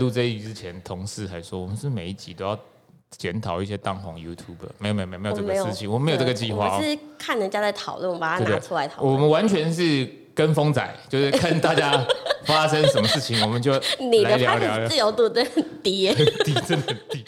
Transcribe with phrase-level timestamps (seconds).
[0.00, 2.58] 录这一集之前，同事还说我们是每一集都要
[3.16, 6.76] 检讨一些当红 YouTuber，没有没有没有没有这个事情，我们没有这个计划。
[6.76, 9.14] 我是看人家在讨论，我把它拿出来讨论。
[9.14, 12.04] 我们完全是跟风仔，就是看大家
[12.44, 13.72] 发生什么事情，我们就
[14.24, 14.68] 来聊聊。
[14.68, 17.24] 你的发言自由度真的很低耶，很 低，真的很低。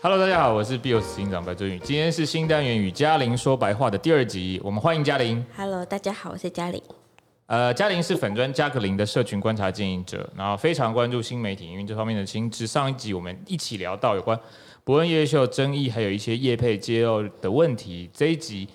[0.00, 1.76] Hello，大家好，我是 Bios 警长白尊宇。
[1.80, 5.44] 今天是新单元与嘉玲说白话的第二集，我们欢迎嘉玲。
[5.56, 6.80] Hello，大家好，我是嘉玲。
[7.46, 12.64] 呃，嘉玲是粉砖加克林的社群观察经营者，然后非常关注新媒体营运这方面的新知。
[12.64, 14.38] 上一集我们一起聊到有关
[14.84, 18.08] 伯恩夜夜秀争议，还有一些业配揭露的问题。
[18.14, 18.68] 这一集。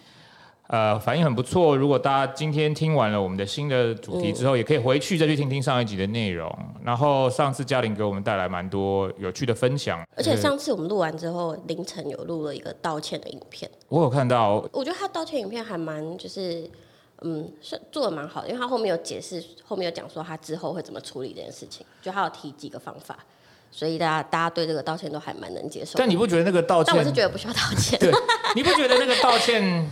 [0.74, 1.78] 呃，反应很不错。
[1.78, 6.52] 如果大家今天听完了我们的新的主题之后，嗯、也可以回去再去听听上一集的内容。
[6.84, 13.70] 然后上次嘉玲给我们带来蛮多有趣的分享，而且上次我们录完之后，凌晨有录了一个道歉的影片。
[13.88, 16.68] 我有看到，我觉得他道歉影片还蛮就是，
[17.22, 23.20] 嗯，是做的蛮好的，因为他后面有解释，后面有讲说他之后会怎么处理这件事情，就他有提几个方法，
[23.70, 26.00] 所以大家大家对这个道歉都还蛮能接受。
[26.00, 26.86] 但你不觉得那个道歉？
[26.98, 28.00] 但我是觉得不需要道歉。
[28.00, 28.12] 对，
[28.56, 29.88] 你不觉得那个道歉？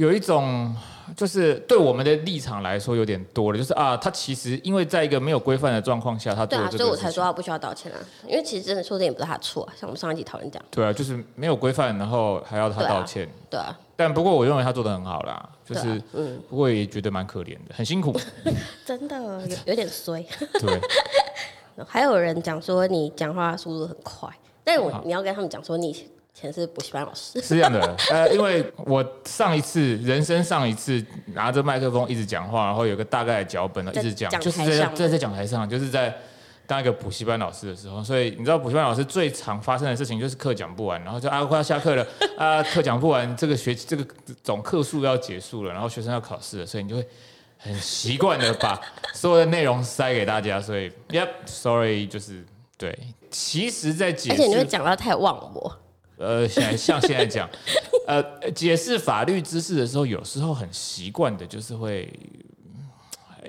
[0.00, 0.74] 有一种，
[1.14, 18.18] 就是对我们的立场来说有点多了，就是啊，他其实因为在一个没有规范的状况下，他对啊，所以我才说他不需要道歉啊，因为其实真的说这也不是他错啊，像我们上一集讨论讲，对啊，就是没有规范，然后还要他道歉，对啊，但不过我认为他做的很好啦，就是，啊、嗯，不过也觉得蛮可怜的，很辛苦，
[18.86, 20.24] 真的有有点衰，
[20.58, 20.80] 对，
[21.86, 24.30] 还有人讲说你讲话速度很快，
[24.64, 25.94] 但是我你要跟他们讲说你。
[26.32, 36.16] 前是补习班老师，是这样的，呃，因为我上一次人生上一次拿着麦克风一直讲话，然后有个大概的脚本呢，一直讲，就是在在在讲台上，就是在
[36.66, 42.06] 当一个补习班老师的时候，所以你知道补习班老师最常发生的事情就是课讲不完，然后就啊快要下课了
[42.38, 44.06] 啊，课讲不完，这个学期这个
[44.42, 47.06] 总课数要结束了，然后学生要考试了，所以你就会
[47.58, 48.80] 很习惯的把
[49.12, 52.44] 所有的内容塞给大家，所以 Yep，Sorry，就是
[52.78, 52.96] 对，
[53.30, 55.76] 其实在而且你会讲到太忘我。
[56.20, 57.48] 呃，现在像现在讲，
[58.06, 58.22] 呃，
[58.52, 62.12] 解释法律知识的时候，有时候很习惯的，就是会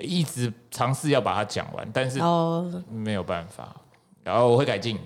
[0.00, 2.18] 一直尝试要把它讲完，但是
[2.90, 3.76] 没有办法，
[4.24, 4.98] 然后我会改进。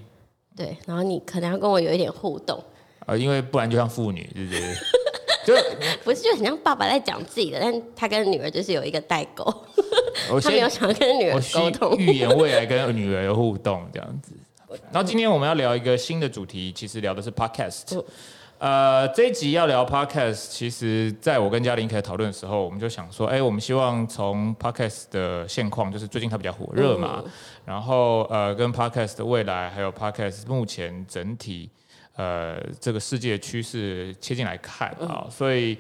[0.55, 2.63] 对，然后你可能要跟我有一点互动。
[3.07, 4.75] 呃，因为不然就像妇女，对不对？
[5.45, 5.55] 就
[6.03, 9.45] 不是，就很像爸爸在讲自己的，但他跟女儿就是有一个代沟，
[10.41, 14.33] 他没有想要跟女儿沟通，预言未来跟女儿的互动这样子。
[14.69, 18.03] 然后今天我们要聊一个新的主题，其实聊的是 podcast。
[18.59, 27.23] 呃，这一集要聊 podcast，其实在我跟嘉玲开始讨论的时候，我们就想说，哎，我们希望从 podcast 的现况，就是最近它比较火热嘛，
[27.67, 31.69] 然后呃，跟 podcast 的未来，还有 podcast 目前整体
[32.15, 35.77] 呃这个世界趋势切进来看啊，所以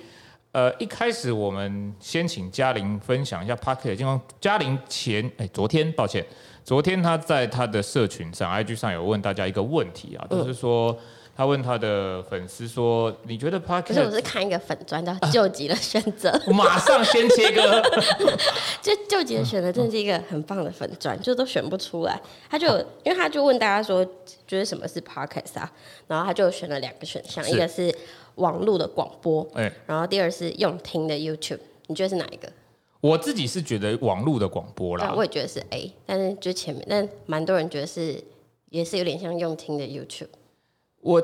[0.52, 4.20] 呃一开始我们先请嘉玲分享一下 podcast 的情况。
[4.38, 6.24] 嘉玲前哎昨天抱歉。
[6.66, 10.98] 昨天他在他的社群上，IG 上有问大家一个问题啊，就是说
[11.36, 17.80] 他问他的粉丝说：“你觉得 Podcast？” 可是我是看一个粉砖叫“救急的选择”，我 马上先切割。
[18.82, 22.20] 就“救急的选择”真的是一个很棒的粉砖，就都选不出来。
[22.50, 22.66] 他就
[23.04, 24.04] 因为他就问大家说
[24.48, 25.72] ：“觉得什么是 Podcast 啊？”
[26.08, 27.94] 然后他就选了两个选项，一个是
[28.34, 29.46] 网络的广播，
[29.86, 31.60] 然后第二是用听的 YouTube。
[31.86, 32.48] 你觉得是哪一个？
[33.00, 38.22] 我自己是觉得网络的广播啦，我也觉得是 A，但是就前面，但蛮多人觉得是，
[38.70, 40.28] 也是有点像用听的 YouTube。
[41.02, 41.22] 我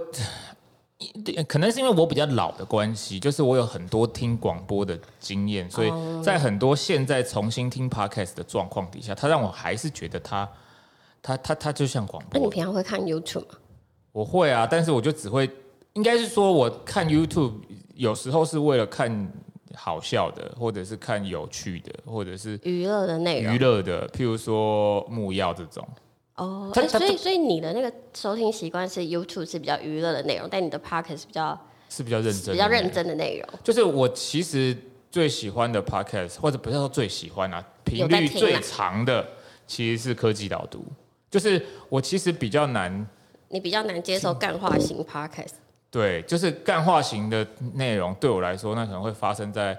[1.49, 5.91] 可能是因为我比较老的关系，就是我有很多听广播的经验，所以
[6.23, 10.49] 在很多现在重新听 Podcast 的状况底下，它让我还是觉得它，
[11.21, 12.39] 它，它，它就像广播。
[12.39, 13.59] 那你平常会看 YouTube 吗？
[14.13, 15.51] 我会啊，但是我就只会，
[15.95, 17.55] 应该是说我看 YouTube
[17.95, 19.33] 有时候是为了看。
[19.75, 25.87] 好笑的，或者是看有趣的，或者是娱乐的内容，娱乐的，譬如说木曜这种。
[26.37, 31.59] 哦，欸、所以所以你的那个收听习惯是 YouTube 是比较娱乐的内容，但你的 Podcast 比较
[31.91, 33.59] 是比较认真、比较认真的内容。
[33.63, 34.75] 就是我其实
[35.11, 39.29] 最喜欢的 Podcast，或者不要说最喜欢啊，频率最长的
[39.67, 40.85] 其实是科技导读。
[41.31, 43.07] 就是我其实比较难，
[43.49, 45.62] 你比较难接受干化型 Podcast。
[45.93, 49.79] 对，就是干化型的内容，对我来说，那可能会发生在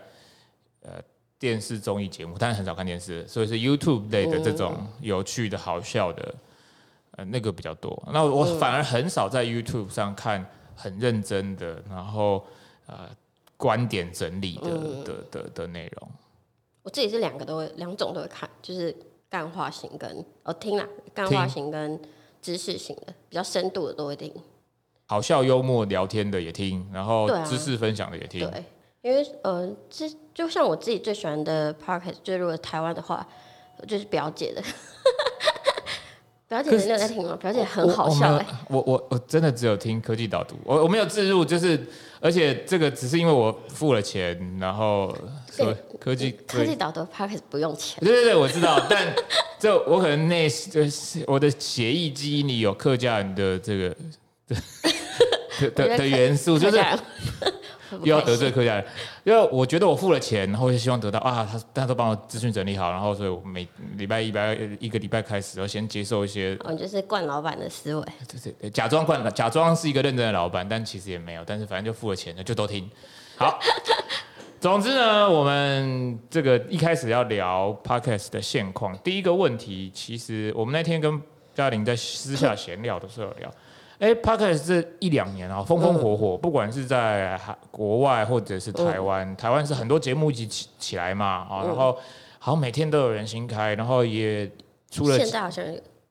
[0.83, 1.01] 呃
[1.39, 6.35] 电视综艺节目，但是很少看电视，所以是 YouTube 类的这种有趣的、好笑的，
[7.17, 8.01] 呃，那个比较多。
[8.13, 10.45] 那我反而很少在 YouTube 上看
[10.75, 12.45] 很认真的，然后
[12.85, 13.09] 呃
[13.57, 14.69] 观点整理的
[15.03, 16.11] 的的的内容。
[16.83, 18.95] 我自己是两个都会，两种都会看，就是
[19.29, 21.99] 干化型跟哦听啦，干化型跟
[22.39, 24.31] 知识型的，比较深度的都会听。
[25.13, 28.49] 好笑幽默聊天的也听，然后知识分享的也听。
[28.49, 28.63] 对，
[29.03, 33.23] 因为呃，这就像我自己最喜欢的 podcast，就是如果台湾的话，
[33.87, 34.63] 就是表姐的。
[36.49, 37.37] 表姐你有在听吗？
[37.39, 38.45] 表姐很好笑哎、欸。
[38.69, 41.79] 我我我真的只有听科技导读，我我没有自入，就是
[42.19, 45.15] 而且这个只是因为我付了钱，然后
[45.51, 48.03] 说科技科技导读 podcast 不用钱。
[48.03, 49.13] 对对对，我知道，但
[49.59, 53.95] 这我可能那就是我的协议基因里有客家人的这个
[55.59, 56.79] 的的的元素，就是。
[58.01, 58.85] 又要得罪客家人，
[59.23, 63.67] 因为我觉得我付了钱，然后就希望得到啊，他大家都帮我资讯整理好，然后所以我每
[63.97, 72.89] 礼拜一拜一个礼拜开始，要先接受一些，哦，就是惯老板的思维，就是假装惯，假装是一个认真的老板，但其实也没有，但是反正就付了钱的就都听。
[73.37, 73.59] 好，
[74.59, 81.21] 总之呢，我们这个一开始要聊 Podcast 的现况，第一个问题，其实我们那天跟
[81.53, 83.53] 嘉玲在私下闲聊的时候聊。
[84.03, 91.97] 哎，Podcast 这一两年啊，风风火火，不管是在海国外或者是台湾，台湾是很多节目一起起起来嘛啊，然后
[92.37, 94.45] 好像每天都有人新开，然后也
[94.91, 95.17] 出了。
[95.17, 95.63] 现在好像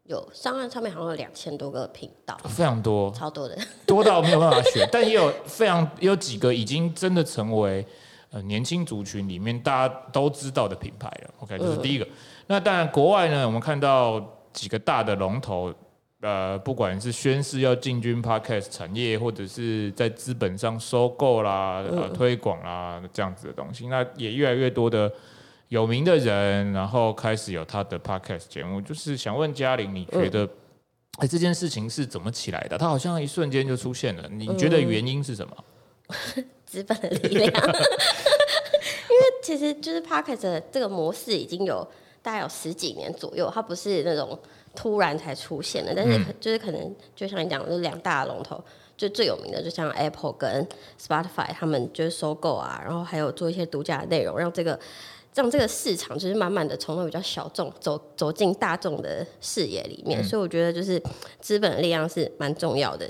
[0.04, 4.88] 有上岸上面好像有两千多个频道，非常多，超多的，多到没有办法选。
[4.90, 7.84] 但也有非常有几个已经真的成为
[8.30, 11.30] 呃年轻族群里面大家都知道的品牌了。
[11.40, 12.08] OK，这是第一个。
[12.46, 14.18] 那当然国外呢，我们看到
[14.50, 15.70] 几个大的龙头。
[16.22, 25.12] 呃，不管是宣誓要进军 Podcast 产业，或者是在资本上收购啦、呃、推广啦这样子的东西，那也越来越多的
[25.66, 28.80] 有名的人，然后开始有他的 Podcast 节目。
[28.80, 30.44] 就是想问嘉玲，你觉得，
[31.16, 32.78] 哎、欸，这件事情是怎么起来的？
[32.78, 35.56] 它好像一瞬间就出现了，你觉得原因是什么？
[36.64, 37.50] 资本的力量。
[37.52, 41.84] 因为其实就是 Podcast 这个模式已经有
[42.22, 44.38] 大概有十几年左右，它不是那种。
[44.74, 48.62] 突然才出现的，但是就是可能就像你讲的，就是两大龙头，
[48.96, 50.66] 就最有名的，就像 Apple 跟
[51.00, 54.78] Spotify，他们就是收购啊，然后还有做一些独家的内容，让这个
[55.34, 61.02] 让这个市场就是慢慢的从那比较小众走走进大众的视野里面，嗯、所以我觉得就是
[61.40, 63.06] 资本力量是蛮重要的。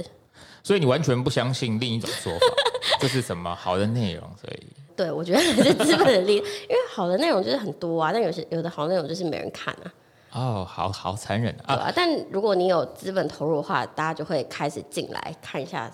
[0.65, 2.47] 所以你完全不相信另一种说法，
[3.03, 4.23] 就是什么好的内容？
[4.41, 9.93] 所以对，我觉得还是资本的力量，因为好的内容就是很多啊，但有些有的好内容就是没人看啊。
[10.33, 11.77] 哦，好好残忍啊！
[11.77, 15.91] 对啊，但如果你有资本投入的话，大家就会开始进来看一下，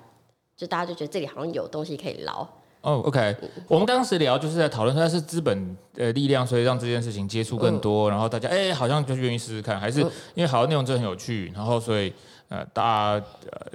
[0.57, 2.47] 就大家就觉得这里好像有东西可以捞。
[2.81, 10.01] 哦，OK，嗯，我们当时聊就是在讨论，它是资本呃力量，所以让这件事情接触更多，嗯，然后大家哎，好像就愿意试试看，还是
[10.35, 12.13] 因为好的内容真的很有趣，然后所以
[12.49, 13.67] 呃，大家呃，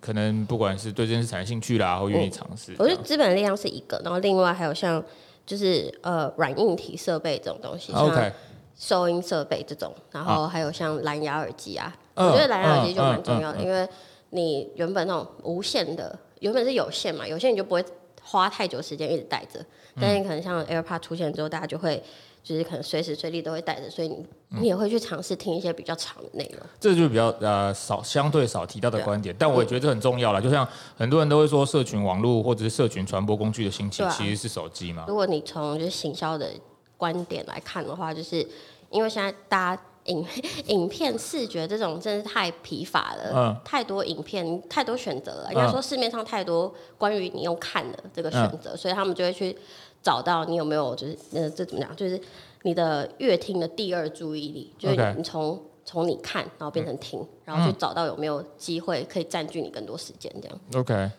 [0.00, 2.74] 可能不管是对这件事产生兴趣啦，或愿意尝试。
[2.78, 5.04] 我觉得资本的力量是一个，然后另外还有像
[5.44, 7.92] 就是呃软硬体设备这种东西。
[7.92, 8.32] OK。
[8.80, 13.86] 收音设备这种，然后还有像蓝牙耳机啊，啊我觉得蓝牙耳机就蛮重要的，因为
[14.30, 17.84] 你原本那种无线的，原本是有线嘛，有线你就不会
[18.22, 19.62] 花太久时间一直戴着，
[20.00, 22.02] 但是可能像 AirPod 出现之后，大家就会
[22.42, 24.24] 就是可能随时随地都会带着，所以你
[24.60, 26.66] 你也会去尝试听一些比较长的内容。
[26.80, 30.40] 这就是比较呃少相对少提到的观点，但我也觉得这很重要了。
[30.40, 30.66] 就像
[30.96, 35.04] 很多人都会说，社群网络或者是社群传播工具的兴起，其实是手机嘛。
[35.06, 36.48] 如果你从就是行销的
[36.96, 38.46] 观点来看的话，就是
[38.90, 40.26] 因为现在大家影
[40.66, 45.48] 影片视觉这种真是太疲乏了，嗯、太多影片，太多选择了。
[45.52, 49.56] 应该说市面上太多关于你用看的这个选择，嗯、所以他们就会去
[50.02, 52.20] 找到你有没有就是呃这怎么讲，就是
[52.62, 60.58] 你的乐听的第二注意力，就是你从从你看然后变成听，然后去找到有没有机会可以占据你更多时间这样。
[60.74, 61.10] OK，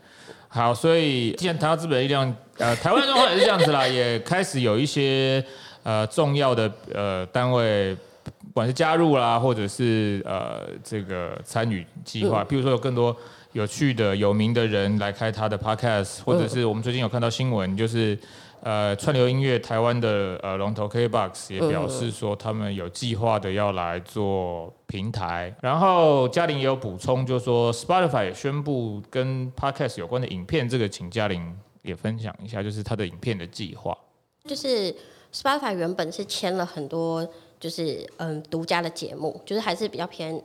[0.48, 5.45] 好，所以既然谈到资本力量，呃，台湾状况也是这样子啦，也开始有一些。
[5.83, 13.15] 呃，重要的呃单位，不管是加入啦，或者是呃这个参与计划，比如说有更多
[13.53, 18.15] 有趣的、有名的人来开他的 podcast，或者是我们最近有看到新闻，就是
[18.61, 25.51] 呃串流音乐台湾的呃龙头 KBox 也表示说他们有计划的要来做平台。
[25.61, 33.97] 然后嘉玲也有补充，就是说 Spotify 也宣布跟 podcast 有关的影片，这个请嘉玲也分享一下，就是他的影片的计划，
[34.45, 34.95] 就是。
[35.33, 37.27] Spotify 原本是签了很多，
[37.59, 40.41] 就是嗯独家的节目，就是还是比较偏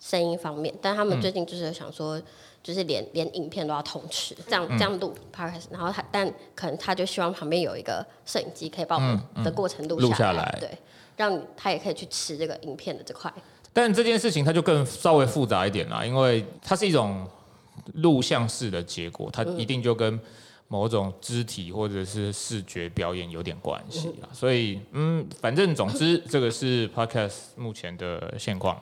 [0.00, 0.74] 声音方面。
[0.80, 2.20] 但他们最近就是想说，
[2.62, 10.70] 就是连连影片都要同时这样这样录 Podcast，然后他但可能他就希望旁边有一个摄影机可以把我们的过程录下来，对，
[11.16, 13.30] 让他也可以去吃这个影片的这块。
[13.72, 17.28] 但这件事情它就更稍微复杂一点啦，因为它是一种
[17.94, 20.18] 录像式的结果，它一定就跟。
[20.72, 28.80] 某种肢体或者是视觉表演有点关系啊，所以嗯，反正总之这个是 Podcast 目前的现况。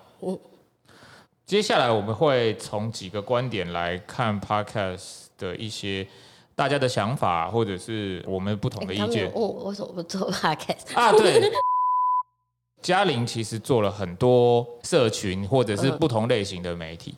[1.46, 6.06] 接下来我们会从几个观点来看 Podcast 的一些
[6.54, 9.24] 大家的想法，或者是我们不同的意见。
[9.32, 11.10] 问我为什么不做 podcast 啊？
[11.12, 11.40] 对，
[12.82, 17.14] 嘉玲其实做了很多社群或者是不同类型的媒体。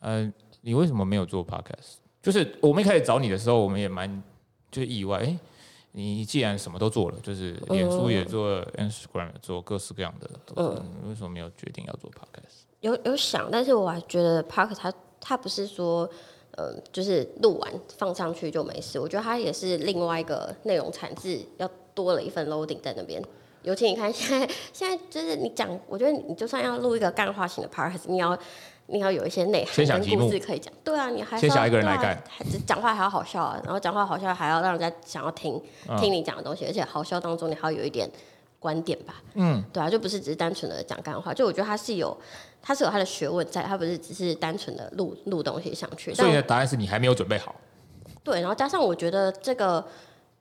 [0.00, 1.96] 嗯、呃，你为什么没有做 podcast？
[2.24, 4.22] 就是我们一开始找你的时候，我们也蛮
[4.70, 5.18] 就是意外。
[5.18, 5.38] 哎，
[5.92, 12.64] 你既然什么都做了，就是脸书也做，Instagram 也做，各式各样的，嗯，为什么没有决定要做 podcast？
[12.80, 16.08] 有有想，但是我还觉得 podcast 它它不是说，
[16.52, 18.98] 嗯、呃，就是录完放上去就没事。
[18.98, 23.22] 我觉得它也是另外一个内容产制，要多了一份 loading 在那边。
[23.64, 28.38] 尤其你看现在现在就是你讲，我觉得你就算要录一个干化型的 podcast，你要。
[28.86, 32.22] 你要有一些内涵跟故事可以讲，对啊，你还先想一个人来干，
[32.66, 35.60] 讲话还要好笑啊，然后讲话好笑还要让人家想要听
[35.98, 38.08] 听你讲的东西，而且好笑当中你还要有一点
[38.58, 42.16] 观点吧，嗯，对啊，就不是只是单纯的讲干话，就我觉得他是有
[42.60, 46.14] 他是有他的学问在，他不是只是单纯的录录东西上去。
[46.14, 47.54] 所以你的答案是你还没有准备好。
[48.22, 49.84] 对，然后加上我觉得这个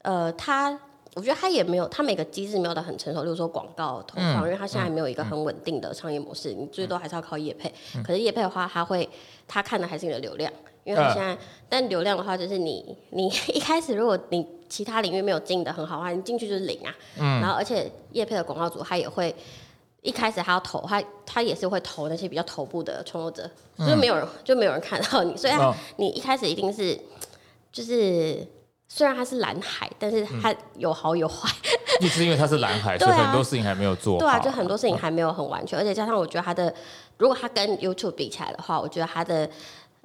[0.02, 0.78] 呃他。
[1.16, 7.72] 我觉得他也没有，他每个机制没有的很成熟，例如说广告投放，嗯、因为他现在还没有一个很稳定的商业模式，嗯、你最多还是要靠业配。
[7.96, 9.08] 嗯、可是业配的话，他会
[9.48, 10.52] 他看的还是你的流量，
[10.84, 11.38] 因为他现在，呃、
[11.70, 16.96] 但流量的话，就是你你 一开始如果你其他领域没有经营的很好的话，你进去就是零啊。
[17.20, 17.42] 嗯。
[17.42, 19.36] 然后而且业配的广告主他也会
[20.02, 27.00] 一开始他要投，他他也是会投那些比较头部的创作者，嗯、就是没有人就没有人看到你，所以他、哦、你一开始一定是
[27.72, 28.48] 就是。
[28.96, 31.50] 虽然它是蓝海，但是它有好有坏。
[32.00, 34.20] 就、嗯、是因为它是蓝海，所以很多事情还没有做好。
[34.20, 36.72] 对啊，就很多事情还没有很完全，而且加上我觉得它的，
[37.18, 39.50] 如果它跟 YouTube 比起来的话，我觉得它的。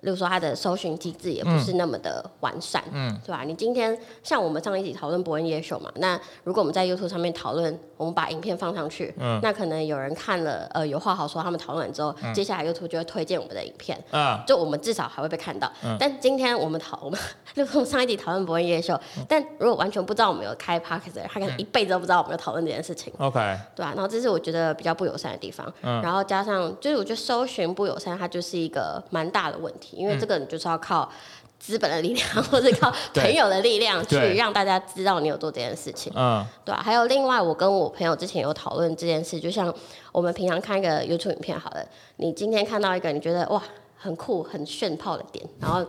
[0.00, 3.42] 例如说，它的搜寻机制也不是那么的完善，嗯，对吧？
[3.44, 15.70] 你今天像我们上一集讨论博恩夜秀嘛，那如果我们在 YouTube 上面讨论，我们把影片放上去，嗯，那可能有人看了，呃，有话好说，他们讨论完之后，嗯、接下来 YouTube 就会推荐我们的影片，啊，就我们至少还会被看到。
[15.82, 17.18] 嗯、但今天我们讨我们，
[17.54, 20.82] 例如说上一集讨论博恩夜秀，嗯、但如果完全不知道我们有开人，
[21.28, 23.12] 他可能一辈子都不知道我们有讨论这件事情。
[23.18, 23.40] OK，
[23.74, 25.66] 对啊，然后这是我觉得比较不友善的地方。
[25.82, 30.68] 嗯，然后加上就是我觉得搜寻不友善，它就是一个蛮大的问题，因为这个你就是。
[30.68, 31.10] 要靠
[31.58, 36.12] 资本的力量， 或者靠 朋友的力量，去让大家知道你有做这件事情。
[36.14, 36.82] 嗯，对啊。
[36.84, 39.74] 还有另外，我跟我朋友之前有讨论这件事，就像
[40.12, 41.82] 我们平常看一个 YouTube 影片，好了，
[42.16, 43.62] 你今天看到一个你觉得哇
[43.96, 45.82] 很酷、很炫炮的点，然后。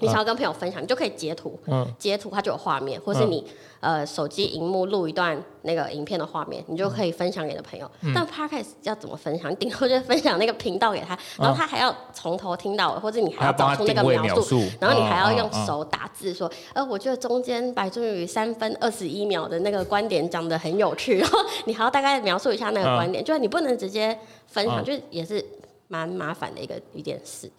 [0.00, 7.90] 你想要 跟朋友分享，你就可以截图，嗯、截图它就有画面，或是你、嗯、呃手机荧幕录一段那个影片的画面，你就可以分享给你的朋友。
[8.02, 9.50] 嗯、但 Podcast 要怎么分享？
[9.50, 25.44] 你顶多就分享那个频道给他，然后他还要从头听到，或者你还要找出那个描述，然后你还要用手打字说，呃，我觉得中间白尊宇三分二十一秒的那个观点讲得很有趣，然后你还要大概描述一下那个观点，嗯、就是你不能直接分享，嗯、就也是
[25.88, 27.50] 蛮麻烦的一个一件事。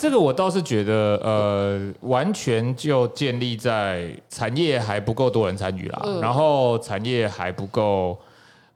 [0.00, 8.18] 这个我倒是觉得，呃，完全就建立在产业还不够多人参与啦，嗯、然后产业还不够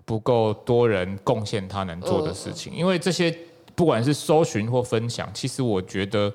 [0.05, 3.35] 不够多人贡献他能做的事情，嗯、因为这些
[3.75, 6.31] 不管是搜寻或分享，其实我觉得，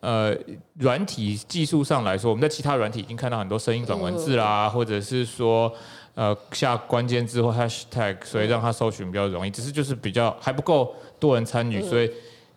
[0.00, 0.36] 呃，
[0.80, 5.72] 软体技术上来说，我们在其他软体已经看到很多声音转文字啦，嗯、或者是说，
[6.16, 12.10] 呃，下关键字或 hashtag，所以让它搜寻比较容易，只是就是比较还不够多人参与，所以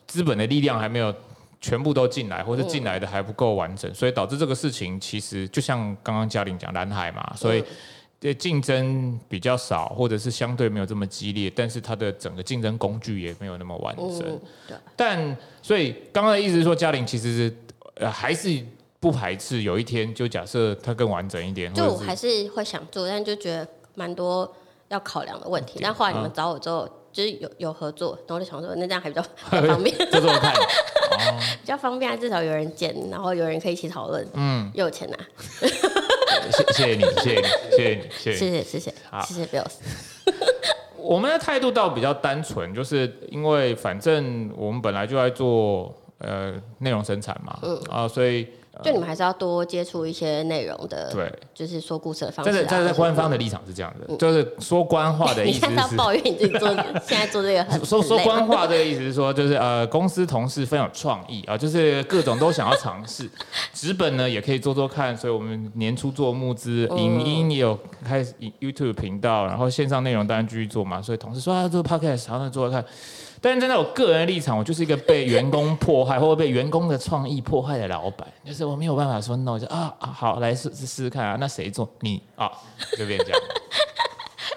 [0.07, 1.13] 资本的力量还没有。
[1.59, 7.63] 全部都进来，或是进来的还不够完整，所以导致这个事情其实就像刚刚嘉玲讲蓝海嘛，所以
[8.19, 14.39] 这竞争比较少，或者是相对没有这么激烈，但是它的整个竞争工具也没有那么完整。
[14.95, 17.57] 但所以刚刚的意思是说，嘉玲其实是
[17.95, 18.63] 呃还是
[18.99, 24.51] 不排斥有一天就假设它更完整一点，就我还是会想做，但就觉得蛮多
[24.89, 25.79] 要考量的问题。
[25.81, 26.87] 但后来你们找我之后。
[27.11, 29.21] 就是有有合作，然后我就想说，那这样还比较，
[29.67, 30.53] 方便，这这么看，
[31.61, 35.17] 比较方便，至少有人见，然后有人可以一起讨论，嗯，又有钱拿，
[35.59, 35.67] 谢
[36.73, 37.35] 谢谢你，谢
[37.77, 39.65] 谢你，谢谢你，谢谢谢谢，好，谢谢 Bill。
[40.97, 48.47] 我们的态度倒比较单纯，就是因为反正我们本来就在做呃内容生产嘛，嗯啊，所以。
[48.83, 52.51] 就你们还是要多接触一些内容的，对，就是说故事的方式。
[52.69, 55.65] 但是在官方的立场是这样的，就是说官话的意思是。
[55.67, 56.69] 你看到抱怨你自己做，
[57.03, 63.27] 现在做这个很 说说官话这个意思是说，就是呃，公司同事非常有创意 啊，就是各种都想要尝试。
[63.73, 68.31] 纸本呢也可以做做看，所以我们年初做募资，影音也有开始
[68.61, 71.01] YouTube 频道，然后线上内容当然继续做嘛。
[71.01, 72.85] 所以同事说啊，做 Podcast，好，那做做看。
[73.47, 82.51] 但是站在我个人的立场，我就是一个被员工迫害或者被员工的创意迫害的老板，就是我没有办法说 no，就啊啊好来试试试看啊，那谁做你啊，
[82.97, 83.39] 就变这样。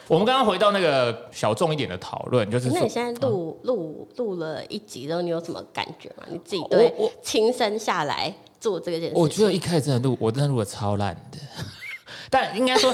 [0.09, 6.25] 我们刚刚回到那个小众一点的讨论，就是那你现在录录录了一集之后，你有什么感觉吗？
[6.29, 6.93] 你自己对
[7.23, 11.39] 亲身下来做这个件事，我觉得一开始真的录，我真的录的超烂的。
[12.29, 12.93] 但应该说，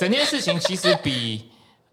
[0.00, 1.44] 整件事情其实比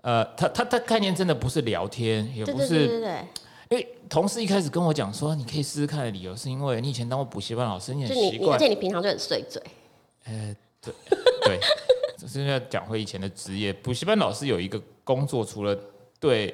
[0.03, 3.27] 呃，他他他概念真的不是聊天，也不是，对对对对。
[3.69, 9.59] 因为同事一开始跟我讲说，你可以试试看的理由，是因为你以前当过补习班老师，你很习惯，而且你平常就很碎嘴。
[10.25, 10.93] 呃，对
[11.45, 11.59] 对，
[12.19, 15.75] 只是要讲回以前的职业，补习班老师有一个工作，除了
[16.19, 16.53] 对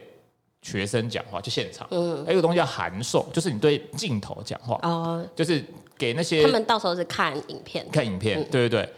[0.61, 5.63] 学生讲话，就现场，嗯，还有个东西叫函授，就是你对镜头讲话，哦，就是
[5.97, 8.93] 给那些他们到时候是看影片，看影片，嗯、对对对。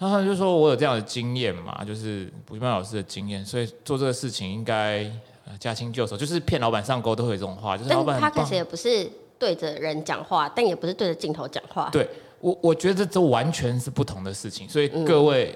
[0.00, 5.04] 然后他就说我有这样的经验嘛，就是补习班老师的经验，所以做这个事情应该
[5.58, 9.06] 驾轻就熟，就是骗老板上钩都会有这种话，就是老板他开始也不是
[9.38, 11.90] 对着人讲话，但也不是对着镜头讲话。
[11.92, 12.08] 对
[12.40, 14.66] 我，我觉得这完全是不同的事情。
[14.66, 15.54] 所以各位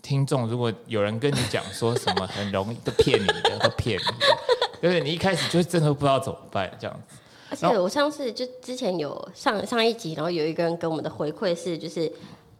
[0.00, 7.16] 听众，如果有人跟你讲说什么很容易都骗你的，都骗你的，就是你一开始就真的不知道怎么办这样子。
[7.50, 12.08] 而且我上次就之前有上上一集，然后有一个人给我们的回馈是，就是。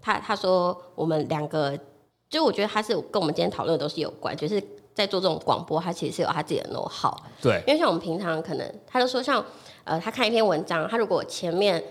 [0.01, 1.79] 他他说我们两个，
[2.29, 4.63] 就我觉得他是跟我们今天讨论的都是有关，就是
[4.95, 7.15] 在做这种广播，他其实是有他自己的 know-how。
[7.43, 9.45] 对，因为像我们平常可能，他就说像
[9.85, 11.83] 呃，他看一篇文章，他如果前面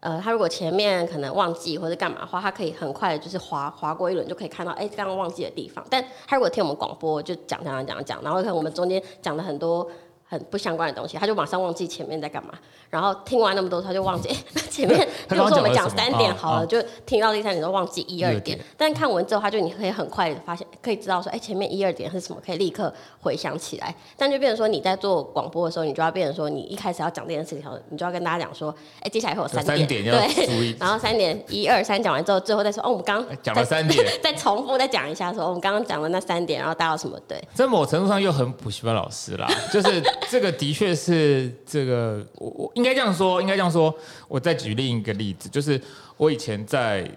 [0.00, 5.84] 呃，他如果前面可能忘记或者干嘛的话，他可以很快的就是划划过一轮就可以看到，哎，刚刚忘记的地方。
[5.88, 9.88] 但他如果听我们广播，就讲讲讲讲讲，然后可能我们中间讲了很多。
[10.32, 12.54] 很不相关的东西，他就马上忘记前面在干嘛，
[12.88, 14.30] 然后听完那么多，他就忘记，
[14.70, 14.98] 前面
[15.28, 18.58] 比如说我们讲三点好了，就听到第三点都忘记一二点。
[18.78, 23.94] 但看文之后，他就你可以很快的发现，可以知道说，哎、欸，前面一二点是什么，可以立刻回想起来。
[24.16, 37.42] 但就变成说你在做广播的时候，你就要变成说，你一开始要讲这件事情，你就要跟大家讲说，哎、欸，接下来会有三点，点对，然后三点一二三讲完之后，最后再说，哦，我们刚讲了三点， 再重复再讲一下说，说我们刚刚讲了那三点，然后大家有什么对？
[37.52, 41.52] 在某程度上又很补习班老师啦，就是这个的确是。
[41.64, 43.94] 这个，我我应该这样说，应该这样说。
[44.28, 45.80] 我再举另一个例子，就是
[46.18, 47.10] 我以前在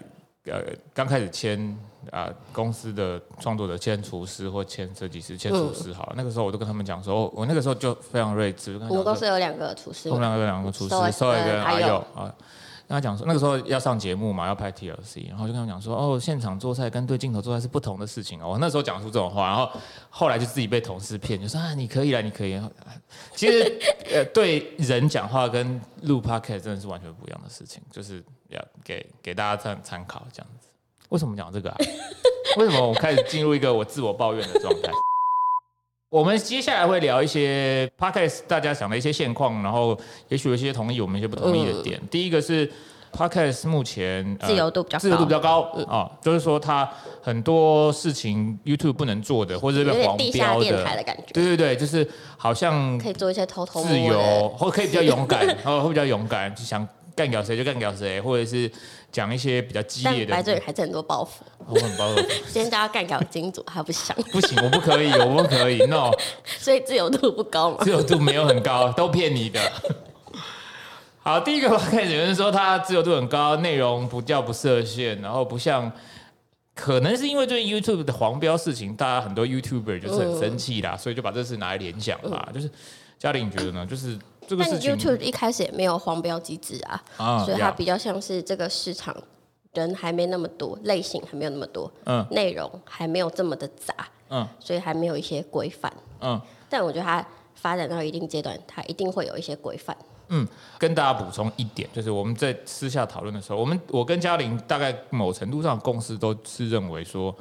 [0.46, 0.62] 呃
[0.94, 1.60] 刚开始签
[2.10, 8.78] 啊、呃、公司的创作者签厨师或签设计师签厨师好，嗯、那个时候我都跟他们讲说，我那个时候就非常睿智。
[8.90, 12.34] 我们公司有两个厨师，我们两个有两个厨师，稍微跟阿佑啊。
[12.88, 18.50] 跟他讲说，那个时候要上节目嘛，要拍 TLC，然后就跟他讲说，哦，现场做菜跟对镜头做菜是不同的事情哦。
[18.50, 19.70] 我那时候讲出这种话，然后
[20.10, 22.62] 后来就自己被同事骗，就说啊，你可以了，你可以。
[23.36, 23.80] 其实
[24.14, 30.68] 呃，对人讲话跟录 Podcast 真的是完全不一样的事情，就是要给给大家参参考这样子。
[31.10, 31.78] 为什么讲这个啊？
[32.58, 34.92] 为什么我开始进入一个我自我抱怨的状态？
[36.10, 39.98] 我们接下来会聊一些 Podcast 大家想的一些现况，然后
[40.30, 42.00] 也许有一些同意，我们一些不同意的点。
[42.02, 42.72] 嗯、第一个是
[43.12, 46.88] Podcast 目前、呃、自由度比较高，自由度比较高啊、嗯哦，就是说它
[47.22, 51.34] 很多事情 YouTube 不能做的，或者是被黄标的，地下电台的感觉。
[51.34, 58.72] 对对对，就是好像可以做一些偷偷自由，或可以比较勇敢，然 后会比较勇敢，就想干掉谁就干掉谁，或者是。
[59.12, 61.46] 讲一些比较激烈的，白嘴还是很多包袱。
[61.70, 62.16] 我很包袱。
[62.52, 64.14] 今天大家干掉金主他不想？
[64.30, 66.12] 不行，我不可以，我不可以，no。
[66.60, 67.78] 所以自由度不高嘛？
[67.82, 69.72] 自由度没有很高，都骗你的。
[71.20, 75.90] 好，第一个开始有人说他自由度很高，内容不叫不设限，然后不像，
[76.74, 82.46] 可能是因为最近 YouTube 的黄标事情，大家很多 YouTuber 就是很生气啦，嗯、所以就把这事拿来联想嘛。
[82.48, 82.70] 嗯、就是
[83.18, 83.86] 嘉玲，你觉得呢？
[83.86, 84.20] 就是。
[84.50, 89.16] 但 YouTube 一开始也没有黄标机制啊，啊所以它比较像是这个市场
[89.74, 93.94] 人还没那么多，类型还没有那么多，嗯，内容还没有这么的杂，
[94.30, 99.96] 嗯，所以还没有一些规范，嗯，但我觉得它发展到一定阶段，它一定会有一些规范。
[100.30, 107.36] 嗯，跟大家补充一点，就是我们在私下讨论的时候，我们我跟嘉玲大概某程度上共识都是认为说。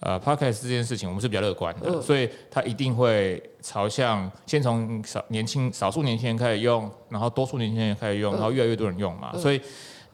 [0.00, 9.30] 呃，Podcast 这件事情我们是比较乐观的，嗯、所以它一定会朝向先从少年轻少数年轻人开始用，然后多数年轻人开始用，然后越来越多人用嘛。
[9.34, 9.60] 嗯、所以，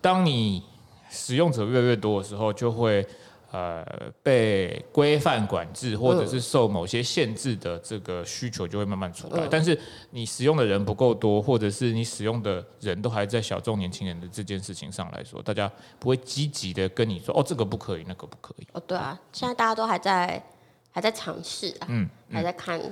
[0.01, 0.63] 当你
[1.11, 3.07] 使用者越来越多的时候，就会。
[3.53, 3.85] 呃，
[4.23, 9.45] 被规范管制，或者是受某些限制的这个需求就会慢慢出来。
[9.45, 9.79] 嗯、但是
[10.11, 18.67] 你使用的人不够多，或者是你使用的人都还在小众年轻人的这件事情上来说，大家不会积极的跟你说哦，这个不可以，那个不可以。
[18.73, 20.43] 哦，对啊，现在大家都还在
[20.91, 22.81] 还在尝试啊，嗯，嗯还在看。
[22.81, 22.91] 还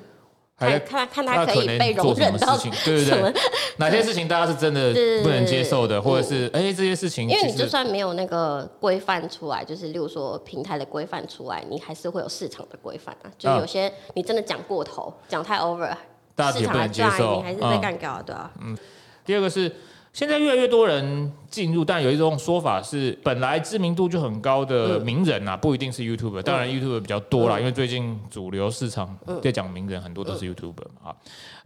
[0.61, 2.75] 看看他可以被容忍到什么？
[2.85, 3.35] 对对对，
[3.79, 4.93] 哪些事情大家是真的
[5.23, 13.33] 不能接受的，或者是哎这些事情，因为你就算没有那个规范出来，就是例如说平台的规范出来，你还是会有市场的规范啊。
[13.39, 15.91] 就有些你真的讲过头，讲太 over，
[16.35, 18.51] 大家也不能接受，你还是被干掉，对啊。
[18.61, 18.77] 嗯，
[19.25, 19.73] 第二个是
[20.13, 31.15] 现在越来越多人进入，但有一种说法是，本来知名度就很高的名人啊，不一定是 YouTuber，当然 YouTuber 比较多啦，因为最近主流市场在讲名人，很多都是 YouTuber 嘛。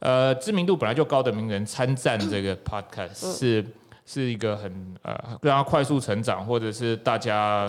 [0.00, 3.64] 呃，知名度本来就高的名人参战这个 Podcast 是
[4.04, 7.66] 是一个很呃让他快速成长，或者是大家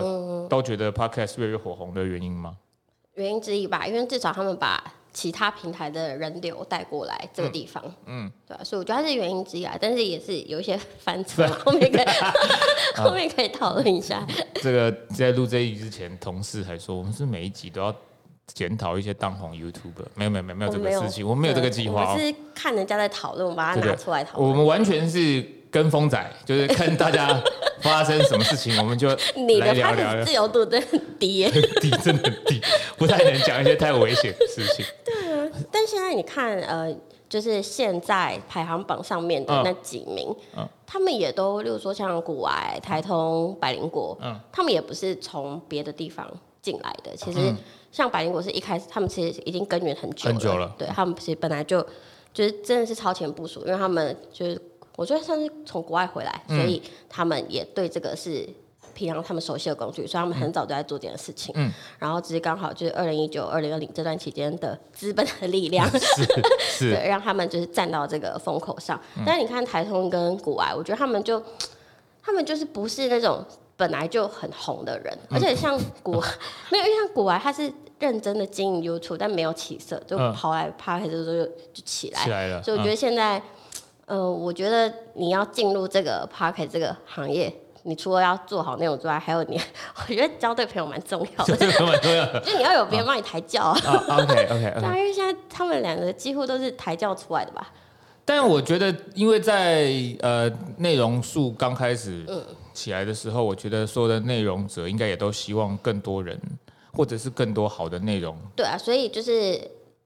[0.50, 2.54] 都觉得 Podcast 越来越火红的原因吗？
[3.14, 4.92] 原因之一吧，因为至少他们把。
[5.16, 8.62] 其他平台的人流带过来这个地方，嗯，嗯对吧、啊？
[8.62, 12.06] 所以我觉得它是原因之一啊，但是也是有一些翻车嘛， 后面可以
[12.96, 14.26] 后面可以讨论一下。
[14.56, 17.94] 这个在录这一集之前，同事还说我们是每一集都要
[18.52, 22.12] 检讨一些当红 YouTuber，没有没有没有没有这个事情，我们没有这个计划。
[22.12, 24.50] 我是看人家在讨论，我把它拿出来讨论。
[24.50, 27.42] 我们完全是跟风仔，就是看大家
[27.86, 32.60] 发生什么事情，我们就 你的他的自由度真的很低耶， 低真的很低，
[32.98, 34.84] 不太能讲一些太危险的事情。
[35.04, 36.94] 对啊但现在你看，呃，
[37.28, 40.62] 就是现在排行榜上面的那几名，嗯。
[40.62, 46.28] 嗯、他们也都，例如说像古癌、台通、百灵果，嗯、他们也不是从别的地方
[46.60, 47.16] 进来的。
[47.16, 47.38] 其实
[47.90, 50.74] 像百灵果是一开始，他们其实已经耕耘很久了，很久了。
[50.78, 51.80] 对，他们其实本来就
[52.34, 54.60] 就是真的是超前部署，因为他们就是
[54.96, 58.48] 我觉得算是从国外回来，所以他们也对这个是。
[58.94, 61.54] 平常他们熟悉的工具，所以他们很早就在做这件事情。
[61.54, 66.24] 嗯， 然后只是刚好就是二零一九、二零二零这段期间的资本的力量 是
[66.58, 68.98] 是对，让他们就是站到这个风口上。
[69.18, 71.42] 嗯、但是你看台通跟古癌，我觉得他们就
[72.22, 73.44] 他们就是不是那种
[73.76, 76.12] 本来就很红的人，嗯、而且像股
[76.70, 82.62] 没有，因为像古癌他是认真的经营 YouTube，但没有起色，就跑来趴开之后就就起来，起来了。
[82.62, 83.42] 所以我觉得现在，嗯、
[84.06, 87.52] 呃，我觉得你要进入这个 Podcast 这个行业。
[87.88, 89.60] 你除了要做好内容之外，还有你，
[89.96, 91.56] 我觉得交对朋友蛮重要的。
[91.56, 93.76] 蛮重要的，就你要有别人帮你抬轿啊。
[93.78, 94.82] OK OK OK。
[94.98, 97.72] 因为现在他们两个几乎都是抬轿出来的吧？
[98.24, 102.26] 但我觉得，因为在呃内容数刚开始
[102.74, 106.36] 起来的时候，嗯、我觉得所有的内容者应该也都希望更多人，
[106.92, 108.36] 或者是更多好的内容。
[108.56, 109.52] 对啊，所以就是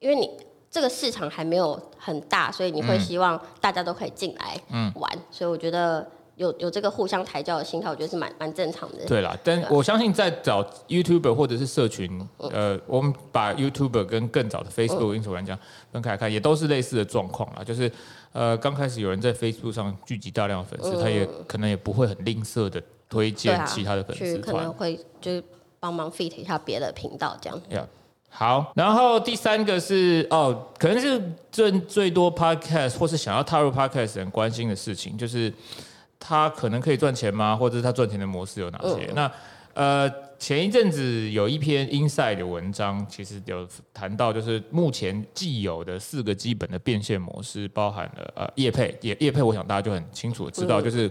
[0.00, 0.28] 因为你
[0.70, 4.61] 这个市场还没有很大，所以你会希望大家都可以进来
[4.94, 5.11] 玩。
[5.14, 6.06] 嗯、所以我觉得。
[6.37, 9.04] 有有这个互相抬轿的心态，我觉得是蛮蛮正常的。
[9.04, 15.59] 对啦，但我相信在找 YouTuber 或者是社群，嗯、呃，我们把 YouTuber 跟更早的 Facebook、嗯、Instagram
[15.92, 17.62] 分开来看，也都是类似的状况啦。
[17.62, 17.92] 就是
[18.33, 25.44] 呃，刚开始有人在 Facebook 上聚集大量的粉丝，嗯、他也可能也不会很吝啬的推荐其他的粉丝团，可能会就是
[25.78, 27.61] 帮忙 fit 一下别的频道这样。
[27.70, 27.85] Yeah.
[28.30, 31.20] 好，然后第三个是哦，可能是
[31.52, 35.52] 最最多 Podcast 或是想要踏入 Podcast 人关心的事情，就是。
[36.22, 37.56] 他可能可以赚钱吗？
[37.56, 39.06] 或者是他赚钱的模式有哪些？
[39.06, 39.32] 嗯、那
[39.72, 51.10] 呃，前一阵子有一篇 Inside 的文章，其实有谈到，就是目前既有的四个基本的变现模式，包含了呃业配，业业配，我想大家就很清楚的知道，就是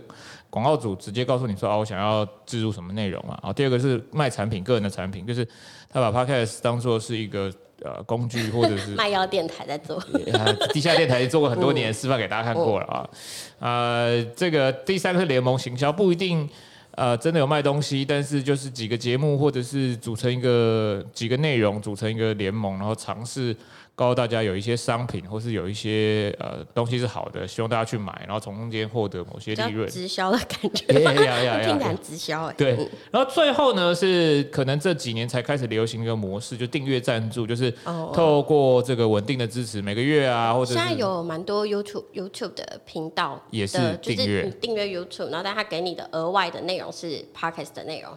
[0.49, 3.37] 广告主直接告诉你说啊，我想要置入什么内容啊。
[3.41, 5.47] 然后第二个是卖产品，个人的产品，就是
[5.89, 7.51] 他把 Podcast 当做是一个。
[7.81, 9.97] 呃，工具或者是 卖药电台在做，
[10.73, 13.09] 地下电台做过很多年，示范给大家看过了啊。
[13.57, 16.45] 呃，这个第三个是联盟行销，不一定
[16.91, 23.55] 呃真的有卖东西，但是就是几个节目或者是组成一个几个内容组成一个联盟，然后尝试。
[23.99, 29.89] 告诉大家有一些商品，或是有一些呃东西是好的，希望大家去买，然后从中间获得某些利润。
[29.89, 32.55] 直销的感觉， 呀呀 呀，听起来直销哎。
[32.57, 32.77] 对，
[33.11, 37.69] 然后最后呢是可能这几年才开始流行一个模式，就订阅赞助，就是
[38.13, 48.13] 透过这个稳定的支持，每个月啊，或者现在有蛮多 YouTube YouTube 的频道也是订阅订阅 YouTube，然后但他给你的额外的内容是 Podcast 的内容。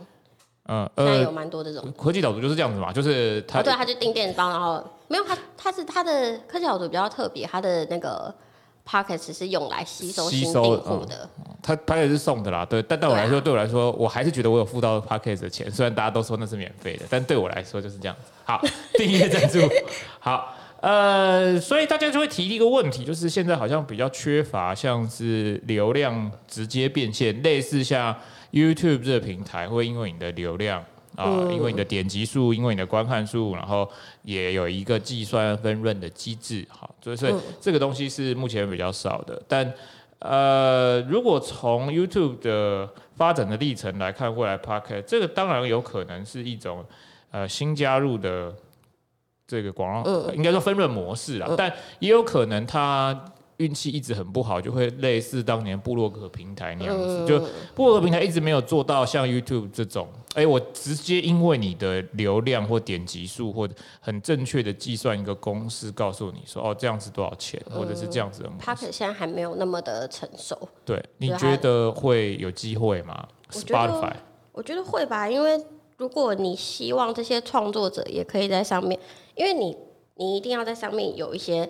[0.68, 4.80] 嗯，现在有蛮多这种科技导读就是这样子嘛，就是他对，他就订电商，然后
[5.12, 8.34] 没有它它是它的科技导读比较特别，它的那个
[8.88, 11.28] Podcast 是用来吸收新订户的，
[11.62, 18.32] 它 Podcast 是送的啦，对，但对我来说，对我来说，我还是觉得我有付到 Podcast 的钱，虽然大家都说那是免费的，但对我来说就是这样子。
[18.46, 18.58] 好，
[18.96, 19.58] 订阅赞助，
[20.18, 28.16] 好，呃，所以大家就会提一个问题，就是现在好像比较缺乏像是流量直接变现，类似像。
[28.52, 30.84] YouTube 这个平台会因为你的流量
[31.16, 33.88] 啊，嗯、因为你的点击数，因为你的观看数，然后
[34.22, 39.40] 也有一个计算分润的机制，好，所以所以这个东西是目前比较少的。
[39.46, 39.72] 但
[40.18, 46.84] 呃，如果从 YouTube 的发展的历程来看，未来 Podcast 这个当然有可能是一种
[47.30, 48.54] 呃新加入的
[49.46, 53.24] 这个广告，嗯、应该说分润模式啦，嗯、但也有可能它。
[53.58, 57.38] 运气一直很不好，就会类似当年布洛克平台那样子，就
[57.74, 63.68] 布洛克平台一直没有做到像 YouTube 这种，哎，我直接因为你的流量或点击数或
[64.00, 68.50] 很正确的计算一个公式，告诉你说哦这样子多少钱，或者是这样子的。
[68.58, 70.56] 它可现在还没有那么的成熟。
[70.84, 74.14] 对，你觉得会有机会吗？Spotify，
[74.52, 75.62] 我觉得会吧，因为
[75.98, 78.98] 如果你希望这些创作者也可以在上面，
[79.36, 79.76] 因为你
[80.16, 81.68] 你一定要在上面有一些。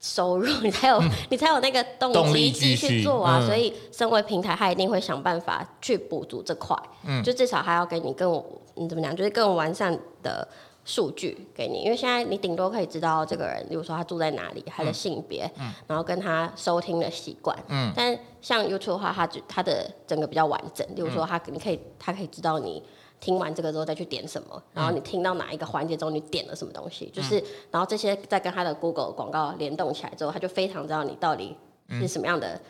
[0.00, 3.40] 收入， 你才有，嗯、你才有那个动机继续做啊！
[3.44, 6.76] 所以，身为平台，他一定会想办法去补足这块。
[7.04, 8.42] 嗯，就至少还要给你更，
[8.74, 10.46] 你怎么讲，就是更完善的
[10.84, 11.82] 数据给你。
[11.82, 17.92] 因为现在你顶多可以知道这个人，比如说他住在哪里，他的性别，嗯，然后跟他收听的习惯，嗯。
[17.96, 20.86] 但像 YouTube 的话，它就它的整个比较完整。
[20.94, 22.82] 例如说，他你可以，他可以知道你。
[23.20, 31.56] 听完这个之后再去点什么，然后你听到哪一个环节中你点了什么东西，就是然后这些再跟他的 Google 广告联动起来之后，他就非常知道你到底
[31.90, 32.60] 是什么样的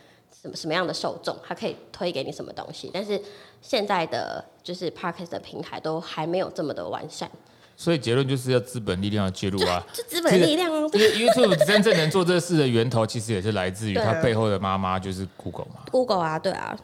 [0.41, 2.89] 什么什么样的受众，他可以推给你什么东西。
[2.93, 3.21] 但是
[3.61, 7.29] 现在的就是 Podcast 的平台都还没有这么的完善，
[7.75, 10.89] 所以结论就是要资本力量的介入啊， 就资本力量啊。
[10.93, 15.81] 因为 YouTube 真正能做这事的源头，其实也是来自于它背后的妈妈，就是 Google 嘛。
[15.91, 16.77] Google 啊，对啊。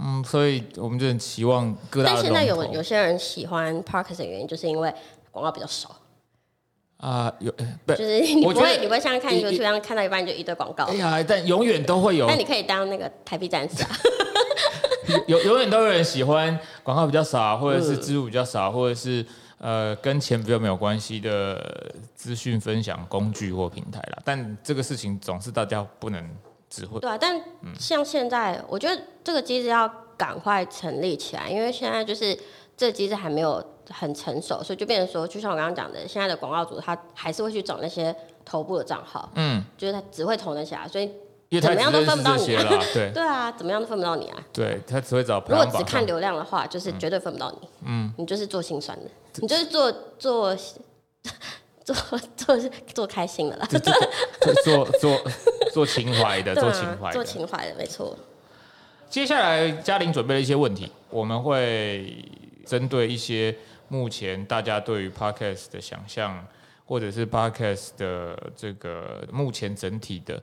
[0.00, 2.12] 嗯，所以我们就很期望各大。
[2.12, 4.94] 但现在有有些人喜欢 Podcast 的原因，就是因为
[5.32, 5.96] 广告比较少
[6.98, 7.32] 啊。
[7.40, 7.52] 有，
[7.88, 10.84] 就是你不会，你不会像看 YouTube 一样看到一半就一堆广告。
[10.84, 12.28] 哎呀，但永远都会有。
[12.28, 13.90] 那你可以当那个台币战士啊。
[15.26, 19.26] 有永远都有人喜欢广告比较少，或者是支付比较少，或者是
[19.58, 24.18] 呃跟钱比较没有关系的资讯分享工具或平台啦。
[24.24, 26.24] 但这个事情总是大家不能。
[27.00, 27.40] 对啊，但
[27.78, 32.38] 像现在，嗯、我觉得这个机制要赶快成立起来，因为现在就是
[32.76, 41.10] 这个机制还没有很成熟，所以就变成说，就像我刚刚讲的，现在的广告主他还是会去找那些头部的账号，嗯，就是他只会投那些啊，所以
[41.60, 43.10] 怎么样都分不到你啊，对。
[43.14, 45.42] 对啊，怎么样都分不到你啊，对他只会找。
[45.48, 50.56] 如果只看流量的话，就是绝对分不到你，嗯，你就是做心酸的，你就是做做。
[51.94, 55.20] 做 做做开心的啦，做做做
[55.72, 58.16] 做情怀的，做情怀的，做情怀的，没错。
[59.08, 62.24] 接下来嘉玲准备了一些问题，我们会
[62.66, 63.54] 针对一些
[63.88, 66.46] 目前大家对于 Podcast 的想象，
[66.84, 70.42] 或者是 Podcast 的这个目前整体的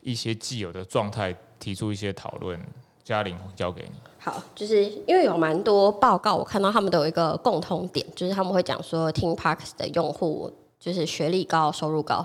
[0.00, 2.58] 一些既有的状态，提出一些讨论。
[3.04, 3.92] 嘉玲交给你。
[4.18, 10.52] 好，就是因为有蛮多报告，我看到他们都有一个共通点，就是他们会讲说听 Podcast 的用户。
[10.86, 12.24] 就是学历高，收入高，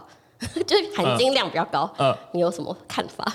[0.68, 1.92] 就是含金量比较高。
[1.98, 3.26] 嗯，你有什么看法？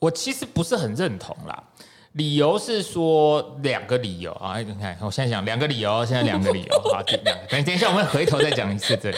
[0.00, 1.62] 我其实不是很认同啦。
[2.14, 7.46] 理由是说两个理由啊，你看，我现在讲两个理由，现在两个理由好，两个。
[7.48, 9.14] 等等一下，我们回头再讲一次这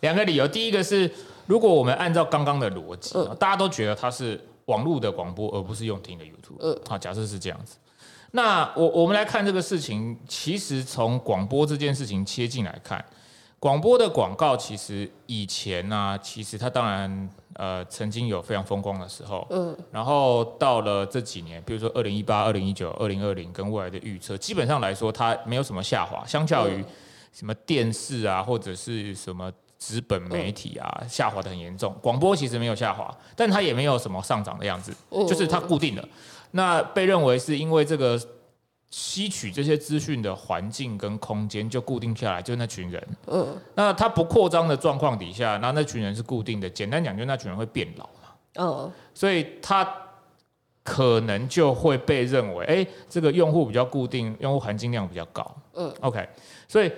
[0.00, 0.46] 两个理由。
[0.46, 1.10] 第一个是，
[1.46, 6.58] 如果我们按照刚刚的逻辑，嗯，大家都觉得它是网络的广播，而不是用听的 YouTube。
[6.60, 7.76] 嗯，好，假设是这样子。
[8.32, 13.02] 那我我们来看这个事情，其实从广播这件事情切进来看。
[13.60, 26.82] 广播的广告其实以前呢、啊，其实它当然呃曾经有非常风光的时候，嗯，然后到了这几年，比如说二零一八、二零一九、二零二零跟未来的预测，基本上来说它没有什么下滑，相较于
[27.34, 34.90] 什么电视啊或者是什么纸本媒体啊下滑的很严重，广播其实没有下滑，但它也没有什么上涨的样子，
[35.28, 36.02] 就是它固定的。
[36.52, 38.18] 那被认为是因为这个。
[38.90, 43.08] 吸取这些资讯的环境跟空间就固定下来，就那群人。
[43.26, 46.68] 嗯，那他不扩张的状况底下，那那群人是固定的。
[46.68, 48.28] 简单讲，就那群人会变老嘛。
[48.56, 49.88] 嗯，所以他
[50.82, 55.56] 可能就会被认为，哎，这个用户比较固定，用户含金量比较高。
[55.74, 56.28] 嗯，OK，
[56.68, 56.92] 所以。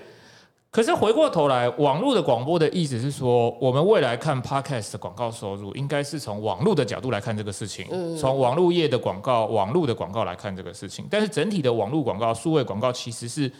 [0.72, 11.06] 可是回过头来，网络的广播的意思是说，我们未来看 Podcast 的广告收入，应该是从网络的角度来看这个事情，从网络业的广告、网络的广告来看这个事情。
[11.11, 13.52] 但是整体的网络广告、数位广告其实是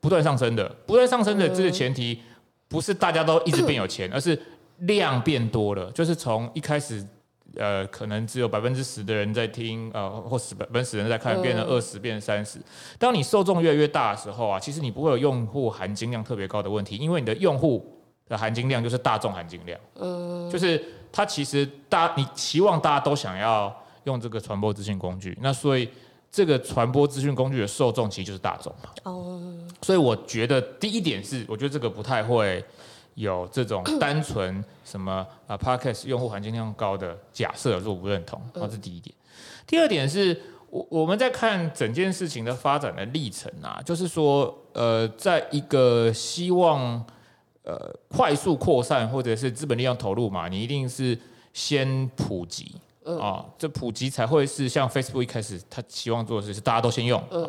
[0.00, 2.20] 不断上升的，不断上升的这个前提，
[2.68, 4.40] 不是大家都一直变有钱，而是
[4.78, 7.04] 量变多了，就是从一开始。
[7.56, 12.58] 呃，可能只有百分之十的人在听，呃，或十百分之十人在看，变成二十，变成三十。
[12.98, 19.78] 当你受众越来越大的时候啊，其实你不会有用户含金量特别高的问题，因为你的用户的含金量就是大众含金量。
[19.96, 25.88] 嗯，就是它其实大，你期望大家都想要用这个传播资讯工具，那所以
[26.30, 28.90] 这个传播资讯工具的受众其实就是大众嘛。
[29.02, 29.42] 哦，
[29.82, 32.64] 所以我觉得第一点是，我觉得这个不太会。
[33.20, 39.14] 有这种 单纯什么啊，Podcast 用户含金量高的假设，若不认同，这是第一点。
[39.66, 47.04] 第二点是我我们在看整件事情的发展的历程啊，就是说，呃，在一个希望
[47.62, 51.18] 呃快速扩散或者是资本力量投入嘛，你一定是
[51.52, 57.22] 先普及啊、哦，这普及才会是像 Facebook 一开始他希望做的事是大家都先用。
[57.30, 57.48] 嗯，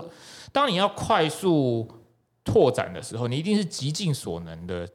[0.51, 1.87] 当你要快速
[2.43, 4.87] 拓展的时候，你一定是极尽所能的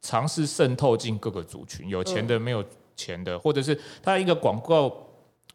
[0.00, 2.64] 尝试渗透进各个族群，有钱的、没有
[2.96, 4.92] 钱的，或者是它一个广告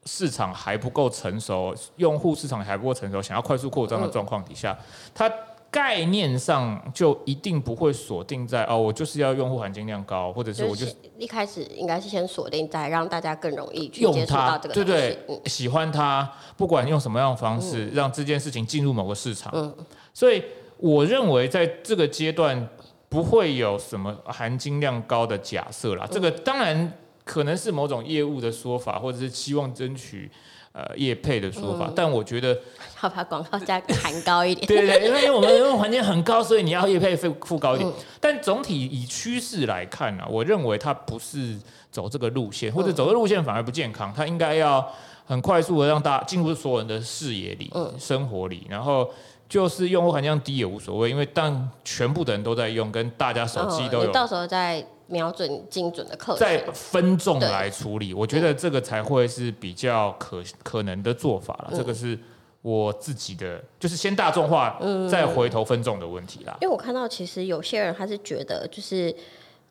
[0.06, 4.78] 市场还不够成熟，用户市场还不够成熟，想要快速扩张的状况底下，
[5.14, 5.32] 它。
[5.72, 10.86] 概念上就一定不会锁定在哦，我就是要用户含金量高，或者是我就
[11.18, 15.14] 一开始应该是先锁定在让大家更容易去接触到这个
[15.48, 19.52] 喜欢它，不管用什么样的方式，嗯、让这件事情进入某个市场。
[19.54, 19.76] 嗯，
[20.14, 20.42] 所以
[20.78, 22.70] 我认为在这个阶段
[23.16, 26.06] 不会有什么含金量高的假设啦。
[26.06, 26.92] 嗯、这个当然
[27.24, 30.30] 可能是某种业务的说法，或者是希望争取。
[30.78, 32.54] 呃，业配的说法，嗯、但我觉得
[33.02, 34.68] 要把广告价含高一点。
[34.68, 37.90] 对对，因为我们因为环境很高，所以你要业配付付高一点。
[37.90, 41.58] 嗯、但总体以趋势来看呢、啊，我认为它不是
[41.90, 44.14] 走这个路线，或者走的路线反而不健康。
[44.14, 44.86] 它应该要
[45.26, 49.10] 很快速的让大家进入所有人的视野里、嗯、生活里，然后
[49.48, 54.86] 就是用户含量低也无所谓，因为当全部的人都在用，跟大家手机都有，嗯、到时候再。
[55.08, 61.70] 瞄准精准的客再分众来处理，我觉得这个才会是比较可可能的做法了。
[61.72, 62.18] 嗯、这个是
[62.64, 66.58] 我自己的，就是先大众化，嗯、再回头分众的问题啦。
[66.60, 69.16] 因为我看到其实有些人他是觉得，就是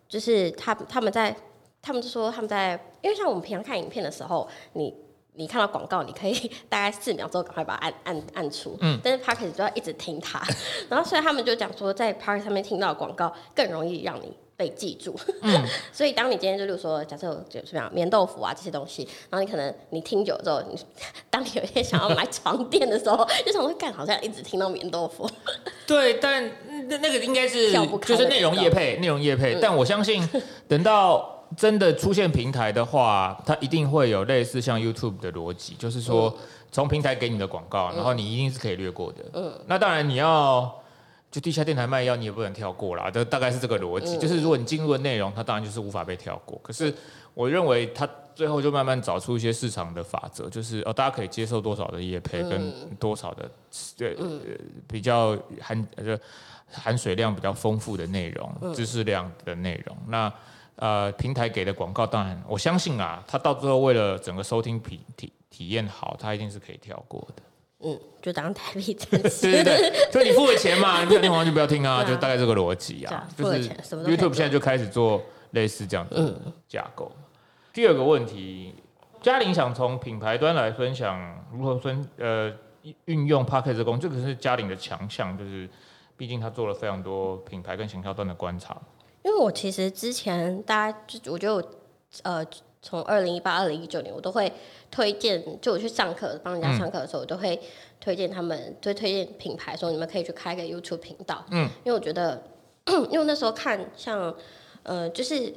[0.09, 1.37] 就是他他们在
[1.83, 4.95] 他们就说他们在，因为像我们平常看影片的时候，你
[5.35, 10.43] 你看到广告，你可以 大概四秒之后赶快把它按按按出，嗯，但是 parkas 就要一直听它，
[10.89, 14.33] 然后所以他们就讲说，在 Podcast 上面听到广告更容易让你。
[14.57, 20.79] 被记住，嗯、 所以当你今天就比如说，假设就什么样棉豆腐啊这些东西，然后你可能你听久之后，你
[21.29, 25.29] 当你有一天想要买床垫的时候，就想会干，好像一直听到棉豆腐。
[25.89, 26.49] 对，但
[26.87, 29.57] 那那个应该是就是内容业配，内容业配。
[29.57, 30.25] 嗯、但我相信，
[30.69, 36.37] 等到真的出现平台的话，它一定会有类似像 YouTube 的逻辑，就是说
[36.71, 39.25] 从平台给你的广告，然后你一定是可以略过的。
[39.33, 40.75] 嗯，那当然你要。
[41.31, 43.11] 就地下电台卖药，你也不能跳过啦。
[43.11, 44.17] 这大概是这个逻辑。
[44.17, 46.57] 嗯、就是如果你进入的内容，它当然就是无法被跳过。
[46.63, 46.95] 可是
[47.35, 53.51] 我认为，它最后就慢慢找出一些市场的法则，就是哦，大家可以接受多少的业配，跟多少的
[53.99, 54.41] 对、嗯、
[54.87, 56.17] 比较含就
[56.71, 59.97] 含水量比较丰富的内容，嗯、知识量的内容。
[60.07, 60.33] 那
[60.77, 67.43] 呃，平台给的广告，当然我相信啊，他到最后为了整个收听体体体验好，他一定是可以跳过的。
[67.87, 69.43] 嗯，就当台币真实。
[69.43, 73.29] 对对对，就 你付了钱嘛，你不想听就不要听啊，就大概这个逻辑啊。
[73.37, 76.35] 就是 YouTube 现在就开始做类似这样的
[76.67, 77.13] 架构。
[77.15, 77.23] 嗯、
[77.73, 78.75] 第二个问题，
[79.23, 82.53] 嘉玲想从品牌端来分享如何分呃
[83.05, 85.69] 运用 Podcast 工，这个是嘉玲的强项，就是
[86.17, 88.77] 毕竟他做了非常多品牌跟行销端的观察。
[89.25, 91.65] 因为我其实之前大家就我觉得我
[92.23, 92.47] 呃。
[92.87, 94.53] 从二零一八、二零一九年，我都会
[94.91, 97.59] 推荐，就我去上课帮人家上课的时候，我都会
[97.99, 101.43] 推荐他们，就推荐品牌说你们可以去开个 YouTube 频道。
[101.51, 102.43] 嗯，因为我觉得，
[103.11, 104.37] 因为那时候看像，
[104.83, 105.51] 呃，就是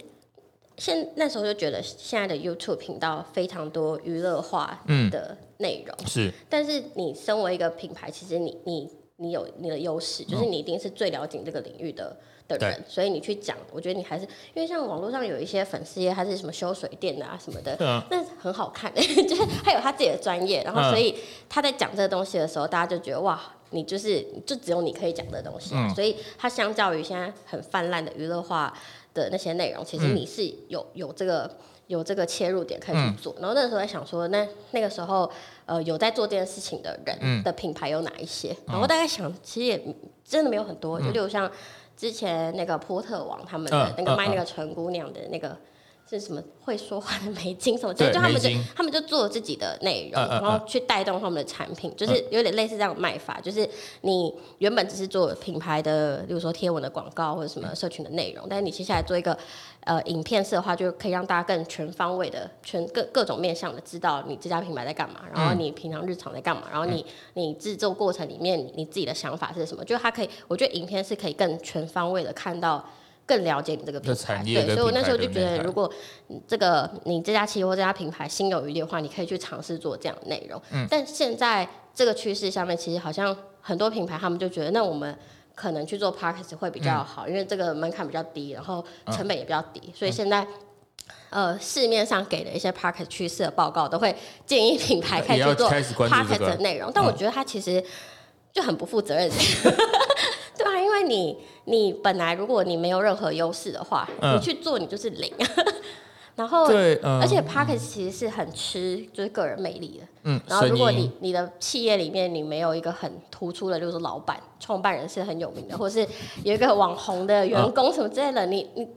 [0.78, 5.94] 现那时候就觉得现在的 YouTube 频道非常多娱乐化的内容。
[6.00, 12.16] 嗯，是，但是你身为一个品牌，其实你你你有你的优势，就是你一定是最了解这个领域的。
[12.48, 21.16] 的人，对所以你去讲，我觉得你还是因为像网络上有一些粉丝页，他是什么修水电的啊什么的，嗯、那很好看， 就是他有他自己的专业，然后所以
[21.50, 28.74] 他在讲这个东西的时候，大家就觉得哇，你就是就只有你可以讲的东西，嗯、所以他相较于现在很泛滥的娱乐化
[29.14, 31.58] 的那些内容，其实你是有有这个
[31.88, 33.34] 有这个切入点可以去做。
[33.34, 35.30] 嗯、然后那个时候在想说，那那个时候
[35.66, 38.52] 呃有在做这件事情的人的品牌有哪一些？
[38.52, 41.52] 嗯、然后大概想，其实也真的没有很多，就例如像。
[41.98, 45.58] 之前那个波特王他们的那个卖那个纯姑娘的那个
[46.10, 53.68] 是什么会说话的美金什么， 就就他们就他们就做自己的内容，然后去带动他们的产品，就是有点类似这样的卖法，就是
[54.02, 59.38] 你原本只是做品牌的，比如说贴文的广告或者什么社群的内容，但是你接下来做一个
[59.82, 72.86] 呃影片式的话，就可以让大家更全方位的全各各种面向的知道你这家品牌在干嘛，然后你平常日常在干嘛，然后你你制作过程里面你自己的想法是什么，就它可以，我觉得影片是可以更全方位的看到。
[73.28, 75.92] 更了解你这个品牌，对，所以我那时候就觉得，如果
[76.48, 80.60] 这个你这家企业或这家品牌心有余力的话，你可以去尝试做这样的内容。
[80.72, 85.14] 嗯，但现在这个趋势下面，其实好像很多品牌他们就觉得，那我们
[85.54, 90.48] 可能去做 parkas 会比较好，嗯、因为这个门槛比较低，然后成本也比较低，嗯、所以现在
[91.30, 97.84] 呃市面上给的一些 parkas 趋势的报告都会建议品牌开始做 parkas 的内容，但我觉得它其实
[98.54, 99.30] 就很不负责任。
[99.30, 99.74] 嗯
[100.58, 105.32] 对啊，因为你你本来如果你没有任何优势的话，嗯、你去做你就是零，
[106.36, 110.08] 然后，对，而且 Podcast 其实是很吃就是个人魅力的。
[110.24, 116.08] 嗯，然后如果你你的企业里面你没有一个很突出的，就是老板、创办人是很有名的，或是
[116.44, 118.88] 有一个网红的员工什么之类的，你你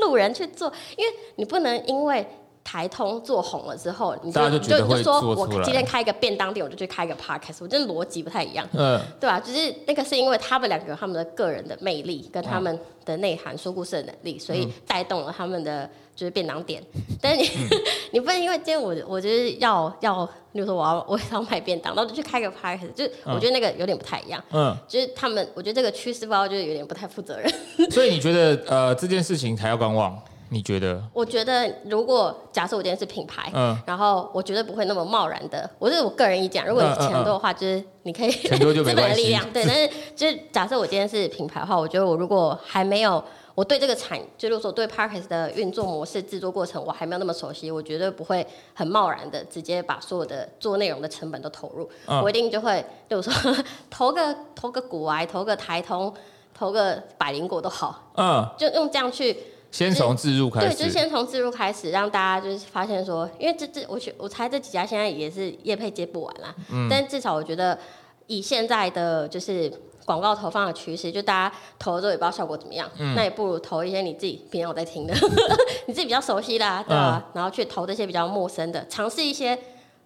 [0.00, 2.26] 路人去做，因为你不能因为。
[2.70, 9.40] 台通做红了之后，你就就就，就说，我今天开一个便当店，我就去开一个 podcast，我觉得逻辑不太一样，嗯，对吧？
[9.40, 16.80] 就是那个是因为他们两个他们的个人的魅力跟他们的内涵、说故事的能力，所以带动了他们的就是便当店。
[16.94, 17.68] 嗯、但是你、嗯、
[18.12, 27.52] 你不能因为今天我我就是要要，比如说我要我要卖便当，然后就去开个 podcast，就我觉得那个有点不太一样，嗯，就是他们我觉得这个趋势包就是有点不太负责任。
[27.90, 30.16] 所以你觉得呃这件事情还要观望？
[30.50, 31.02] 你觉得？
[31.14, 35.68] 我觉得，如果假设我今天是品牌，嗯，然后我绝对不会那么贸然的。
[35.78, 38.30] 我是我个人意见，如果你钱多的话，就是你可以。
[38.80, 39.64] 资本的力量，对。
[39.64, 43.22] 但是，就是假设我今天是品牌的话，我觉得我如果还没有
[43.54, 48.44] 我对这个产，就是说对 Podcast 的运作模式、制作过程，我还没有那么熟悉，我绝对不会
[48.74, 51.88] 很贸然的直接把所有的做内容的成本都投入。
[52.06, 53.32] 嗯、我一定就会，比如说
[53.88, 56.12] 投个投个股癌，投个台通，
[56.52, 59.36] 投个百灵果都好，嗯，就用这样去。
[59.70, 67.78] 先从自入开始，对，就是先从自入开始，让大家就是发现说，因为这这，我觉我猜这几家现在也是业配接不完啦，嗯，但至少我觉得
[68.26, 69.72] 以现在的就是
[70.04, 75.14] 广告投放的趋势，就大家投了之后也不知道效果怎么样，嗯，那也不如投一些你自己平常有在听的，
[75.86, 77.24] 你自己比较熟悉的，啊，对吧？
[77.28, 79.56] 嗯，然后去投这些比较陌生的，尝试一些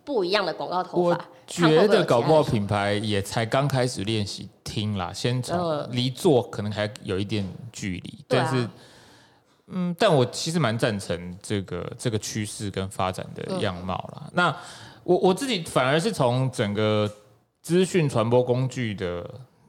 [0.05, 1.19] 不一样的广告投法。
[1.63, 8.69] 我觉得搞不好品牌也才刚开始练习听啦，先从离做可能还有一点距离，嗯，但是。
[9.69, 14.23] 嗯，但我其实蛮赞成这个这个趋势跟发展的样貌啦。
[14.27, 14.57] 嗯、那
[15.05, 17.11] 我我自己反而是从整个
[17.63, 19.29] 资讯传播工具的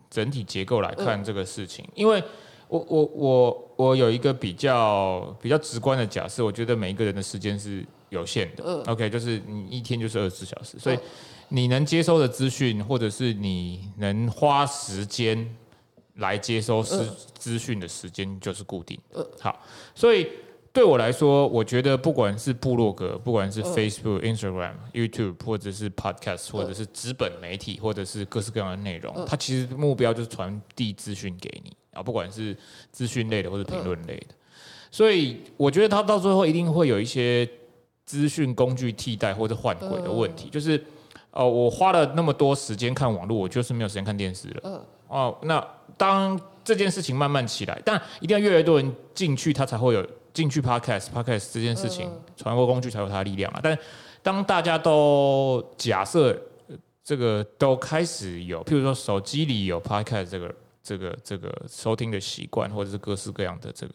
[0.09, 2.21] 整体结构来看这个事情，嗯、因为
[2.67, 8.63] 我我我我有一个比较比较直观的假设，我觉得每一个人的时间是有限的。
[8.65, 10.99] 嗯，OK，就是你一天就是二十四小时，所以
[11.47, 15.55] 你能接收的资讯，或者是你能花时间。
[16.16, 19.28] 来接收资资讯的时间就是固定的。
[19.39, 19.59] 好，
[19.93, 20.28] 所以
[20.72, 32.55] 对我来说，我觉得不管是部落格，不管是 Facebook、Instagram、YouTube，或者是 Podcast，或者是纸本媒体，或者是各式各样的内容，它其实目标就是传递资讯给你啊，不管是
[32.91, 34.36] 资讯类的或者评论类的。
[34.91, 37.49] 所以我觉得它到最后一定会有一些
[38.05, 40.82] 资讯工具替代或者换轨的问题，就是
[41.32, 44.86] 哦，我花了那么多时间看网络，我就是没有时间看电视了。
[45.07, 45.66] 哦，那。
[45.97, 53.59] 当这件事情慢慢起来，但一定要越来越多人进去，它才会有进去 podcast podcast 这件事情，传播工具才有它的力量啊。
[53.61, 53.77] 但
[54.21, 56.35] 当大家都假设
[57.03, 63.93] 这个都开始有，譬如说手机里有 podcast 这个这个这个收听的习惯，或者是各式各样的这个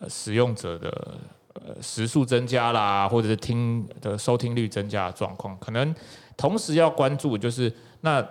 [0.00, 1.14] 呃使用者的
[1.54, 5.94] 呃时数增加啦，或者是听的收听率增加的状况，可能
[6.36, 8.24] 同时要关注就是那。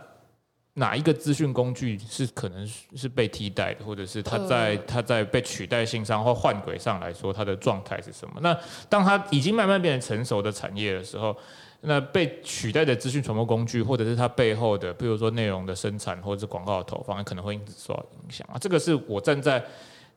[0.76, 8.40] 哪一个资讯工具是可能是被替代的，或者是它在它在被取代性上或换轨上来说，它的状态是什么？
[8.42, 8.58] 那
[8.90, 11.38] 当它已经慢慢变成成熟的产业的时候，
[11.82, 18.58] 那被取代的资讯传播工具，或者是它背后的，比如说内容的生产或者是广告的投放，可能会因此受到影响啊。
[18.58, 19.64] 这个是我站在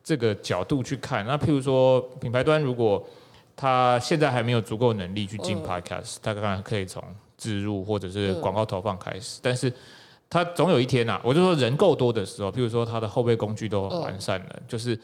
[0.03, 1.23] 这个角度去看。
[1.27, 3.07] 那譬如说品牌端，如果
[3.55, 7.03] 他现在还没有足够能力去进 Podcast，他当然可以从
[7.37, 9.71] 置入或者是广告投放开始，但是。
[10.29, 14.99] 他总有一天呐、啊，我就说人够多的时候，譬如说他的后备工具都完善了，嗯、就是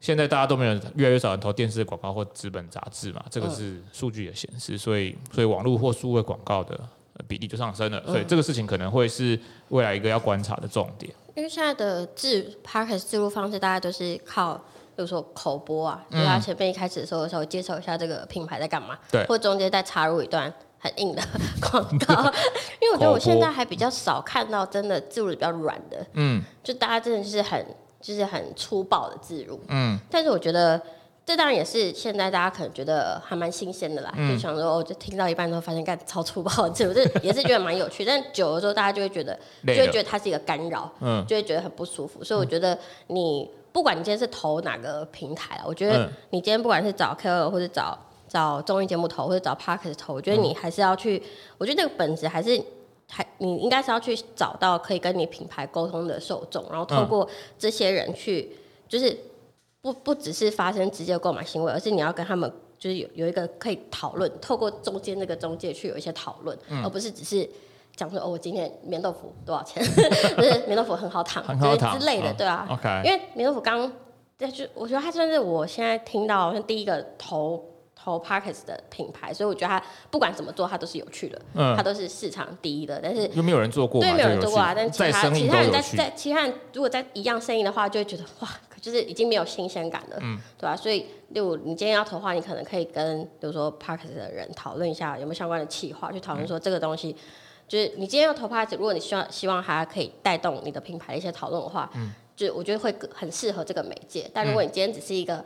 [0.00, 6.78] 现在大家都没有越来越少人投电视广告或纸本杂志嘛，这个是数据的显示，所以所以网络或数位广告的
[7.26, 9.38] 比例就上升了，所以这个事情可能会是
[9.70, 11.12] 未来一个要观察的重点。
[11.34, 20.52] 因为现在的制 Podcast 置入方式，大家都是靠，比如说口播啊，就他前面一开始的时候稍微介绍一下这个品牌在干嘛，对，或中间再插入一段。
[20.78, 21.22] 很硬的
[21.60, 22.14] 广告，
[22.80, 27.66] 因为我觉得我现在还比较少看到真的置入的比较软的，嗯，就大家真的是很
[28.00, 30.80] 就是很粗暴的置入，嗯，但是我觉得
[31.26, 47.98] 这当然也是现在大家可能觉得还蛮新鲜的啦，嗯、就想说我就听到一半之后发现干超粗暴的置入，这也是觉得蛮有趣，但久了之后大家就会觉得就会觉得它是一个干扰，嗯，就会觉得很不舒服，所以我觉得你不管你今天是投哪个平台啊，我觉得你今天不管是找 KOL 或者找。
[48.28, 51.22] 找综艺节目投或者找 Podcast 投，我觉得你还是要去。
[51.56, 52.62] 我觉得那个本质还是
[53.10, 57.26] 还你应该是要去找到可以跟你品牌沟通的受众，然后透过
[57.58, 58.54] 这些人去，
[58.86, 59.16] 就是
[59.80, 67.48] 不不只是发生直接购买行为，而是你要跟他们就是有有一个可以讨论，透过中间那个中介去有一些讨论，而不是只是
[67.96, 69.82] 讲说哦，我今天棉豆腐多少钱，
[70.36, 73.90] 就是棉豆腐很好躺，就是之类的，对啊，OK，因为棉豆腐刚，
[74.38, 77.64] 就我觉得它算是我现在听到像第一个投。
[78.08, 83.00] 投 Podcast 的品牌，所以我觉得他不管怎么做，他都是有趣的，嗯，他都是市场第一的。
[83.02, 84.72] 但是又没有人做过，对，没有人做过啊。
[84.74, 88.48] 但其他其他人在在其他人如果在一样生意的话，就会觉得哇，
[88.80, 90.76] 就是已经没有新鲜感了，嗯，对吧、啊？
[90.76, 97.10] 所以，例如你今天要投的话，你可能可以跟比如说 Podcast 的人讨论一下有没有相关的企划，去讨论说这个东西。
[97.10, 97.22] 嗯
[97.68, 104.26] 就是你今天要投 Podcast，如果你希望希望它可以带动你的品牌的一些讨论的话，嗯，就我觉得会很适合这个媒介。
[104.32, 105.44] 但如果你今天只是一个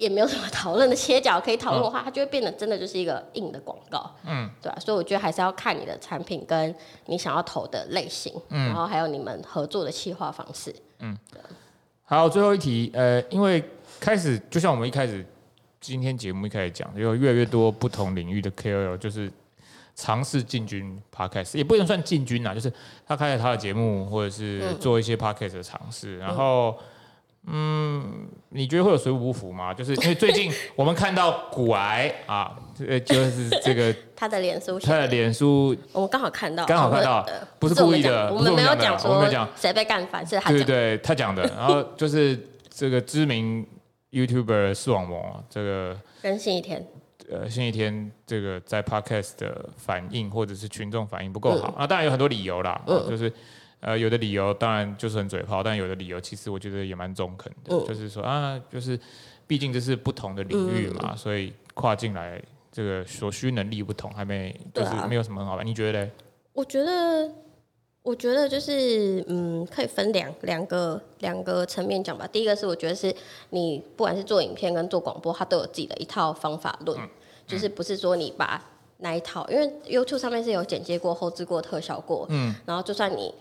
[0.00, 4.80] 也没有什么讨论的切角可以讨论的话，它就会变得真的就是一个硬的广告，嗯，对吧、啊？
[4.80, 6.74] 所以我觉得还是要看你的产品跟
[7.06, 11.16] 你想要投的类型，嗯，然后还有你们合作的企划方式，嗯，
[12.04, 13.62] 好，最后一题，呃，因为
[14.00, 15.24] 开始就像我们一开始
[15.80, 19.30] 今天节目一开始讲，有越来越多不同领域的 KOL 就是。
[19.96, 22.72] 尝试进军 podcast 也不能算进军呐，就是
[23.06, 26.16] 他开了他的节目，或者是做一些 podcast 的尝试。
[26.16, 26.84] 嗯、然后，嗯，
[28.52, 29.72] 你觉得会有水土不服吗？
[29.72, 37.26] 就是因为最近我们看到骨癌啊，呃，就是这个 他的脸书，他的脸书，我们刚好看到，刚好看到，
[37.58, 41.42] 不是故意的，我们没有讲说，我们没有讲谁被干翻，是他对对对，他讲的。
[41.56, 42.38] 然后就是
[42.68, 43.66] 这个知名
[44.10, 46.86] YouTuber 视网膜，这个跟新一天。
[47.30, 53.32] 呃，星期天这个在 Podcast 的反应或者是群众反应不够好，啊、当然有很多理由啦，嗯、就是
[53.80, 58.98] 呃有的理由当然就是很嘴炮，但有的理由其实我觉得也蛮中肯的，嗯、就是说啊，就是
[59.46, 66.10] 毕竟这是不同的领域嘛，嗯、所以跨进来这个所需能力不同，还没就是没有什么很好玩，啊、你觉得嘞？
[66.52, 67.30] 我觉得，
[68.02, 72.26] 我觉得就是嗯，可以分两两个两个层面讲吧。
[72.26, 73.14] 第一个是我觉得是
[73.50, 76.98] 你不管是做影片跟做广播，它都有自己的一套方法论。
[76.98, 77.08] 嗯
[77.46, 78.64] 就是不是说你把
[78.98, 83.34] 那一套，因为 YouTube 上面是有剪接过、后置过、特效过，嗯，然后就算你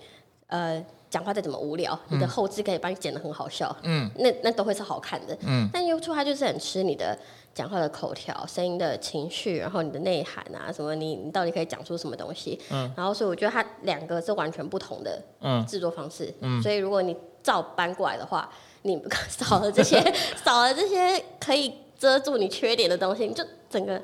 [0.49, 5.67] 呃讲话再怎么无聊，嗯、你的后置可以帮你剪得很好笑，嗯，那那都会是好看的，嗯。
[5.73, 7.17] 但 YouTube 它就是很吃你的
[7.51, 12.91] 讲话的口条、声音的情绪，然后你的内涵啊什么你，你你到底可以讲出什么东西，嗯。
[12.95, 15.19] 然后所以我觉得它两个是完全不同的
[15.67, 16.61] 制作方式，嗯。
[16.61, 18.47] 所以如果你照搬过来的话，
[18.83, 19.99] 你少了这些，
[20.45, 23.43] 少了这些可以遮住你缺点的东西，你就。
[23.71, 24.01] 整个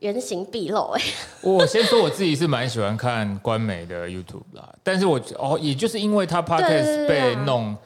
[0.00, 1.02] 原形毕露哎！
[1.42, 7.76] 我先说我自己是蛮喜欢看官媒的 YouTube 啦，但是我哦，也就是因为他 Podcast 被弄，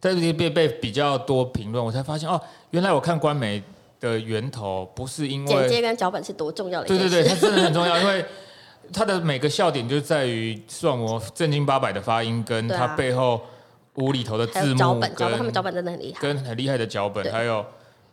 [0.00, 2.40] 在这里被被比较多评论，我才发现哦，
[2.70, 3.62] 原来我看官媒
[4.00, 6.88] 的源头不是因为剪接跟脚本是多重要的。
[6.88, 8.24] 对对对，它真的很重要，因为
[8.92, 13.40] 他的每个笑点就在于算我正经八百的发音，跟他背后
[13.96, 17.62] 无厘头的字幕，脚本，脚本他们脚本真的很厉害，跟很厉害的脚本，还有。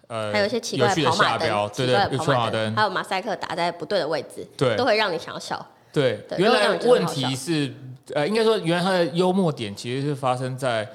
[0.08, 5.66] 呃，还有一些奇怪的跑马灯，对对，跑马灯，还有马赛克打在不对的位置，对，都会让你想要笑。
[5.92, 7.74] 对，原来问题是，
[8.14, 10.88] 呃，应该说，原来他的幽默点其实是发生在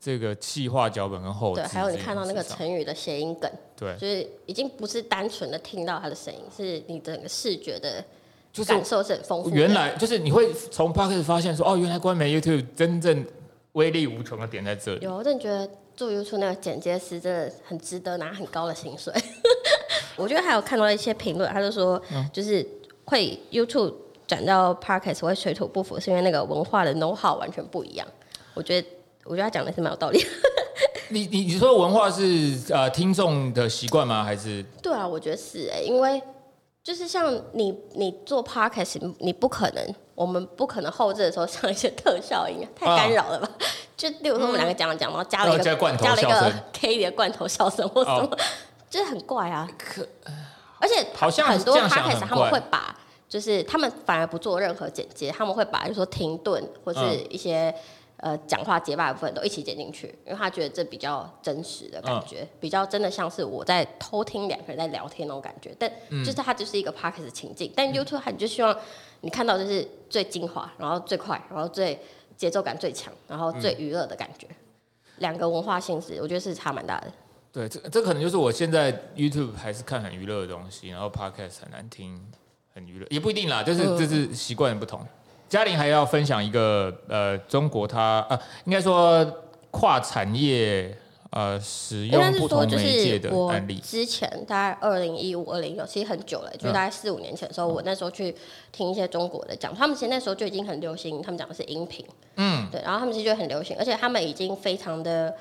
[0.00, 1.54] 这个气化脚本跟后。
[1.54, 8.04] 对，还有你看到那个成语的谐音梗，对，就是已经不是单纯的听到他的声音，是你整个视觉的
[8.52, 9.50] 就是感受是很丰富。
[9.50, 13.24] 原来就是你会从 Podcast 发现说，哦，原来官媒 YouTube 真正
[13.72, 15.04] 威力无穷的点在这里。
[15.04, 15.70] 有，我真的觉得。
[15.98, 19.12] 做 YouTube 那个剪接师真的很值得拿很高的薪水。
[20.14, 22.00] 我觉得还有看到一些评论，他就说，
[22.32, 22.64] 就是
[23.04, 23.92] 会 YouTube
[24.24, 28.06] 转到 Podcast 会水土不服，是因为那个文化的 know how 完全不一样。
[28.54, 28.88] 我觉得，
[29.24, 30.24] 我觉得他讲的是蛮有道理。
[31.10, 34.22] 你你你说文化是呃听众的习惯吗？
[34.22, 34.62] 还是？
[34.80, 36.22] 对啊，我觉得是哎、欸，因为
[36.84, 43.50] 就是像你你做 Podcast，你不可能，我们不可能后置的时候上一些特效音，太干扰了吧？
[43.58, 43.66] 啊
[43.98, 48.38] 就例如说我们两个讲了讲，然后加了一个加了一个 K 的罐头笑声或什么，
[48.88, 49.68] 就是很怪啊。
[49.76, 50.06] 可
[50.78, 52.96] 而且好像很多 Podcast 他们会把，
[53.28, 57.74] 就是他们反而不做任何剪接，他们会把就是说停顿或是一些
[58.18, 65.74] 呃讲话结巴的部分都一起剪进去，因为他觉得这比较真实的感觉，比较真的像是我在偷听两个人在聊天那种感觉。
[65.76, 65.90] 但
[66.24, 68.78] 就是它就是一个 Podcast 情境，但 YouTube 他就希望
[69.22, 72.00] 你看到就是最精华，然后最快，然后最。
[72.38, 74.46] 节奏感最强，然后最娱乐的感觉，
[75.18, 77.12] 两、嗯、个文化性质，我觉得是差蛮大的。
[77.52, 82.18] 对，这这可能就是我现在 YouTube 还是看很娱乐的东西，然后 Podcast 很难听，
[82.72, 85.04] 很娱乐也不一定啦，就是这、嗯、是习惯不同。
[85.48, 89.22] 嘉玲还要分享一个呃，中国它啊，应该说
[89.70, 90.96] 跨产业。
[91.30, 93.78] 呃，使用不同媒介的案例。
[93.80, 98.34] 之前大概二零一五、二零一六，其实很久了，就大概四五年前的时候，嗯、我那时候去
[98.72, 102.02] 听一些中国的讲，他们其实那时候就已经很流行，他们讲的是音频，
[102.36, 105.34] 嗯，对，然后他们其实就很流行，而且他们已经非常的，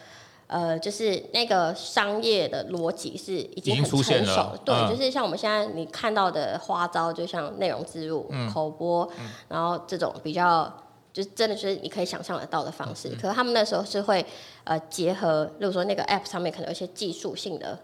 [0.48, 10.84] 呃，就是那个商业的逻辑是已经很成熟了，对，嗯、就是像我们现在你看到的花招，就像内容植入、嗯、口播，嗯、然后这种比较。
[11.18, 13.09] 就是真的，就是你可以想象得到的方式。
[13.20, 14.24] 可是他们那时候是会，
[14.65, 17.76] 呃，结合，例如说那个 app 上面可能有一些技术性的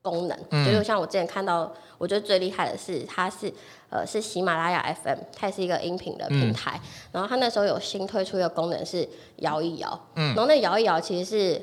[0.00, 3.52] 功能，嗯、就是像我之前看到，我觉得最厉害的是，它是
[3.90, 6.80] 呃是喜马拉雅 FM，它也是一个音频的平台。
[6.82, 11.62] 嗯、然后它那时候有新推出一个功能是摇一摇，嗯，然后那摇一摇其实是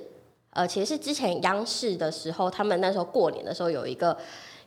[0.51, 4.15] 呃其实是之前央视的时候，他们那时候过年的时候有一个。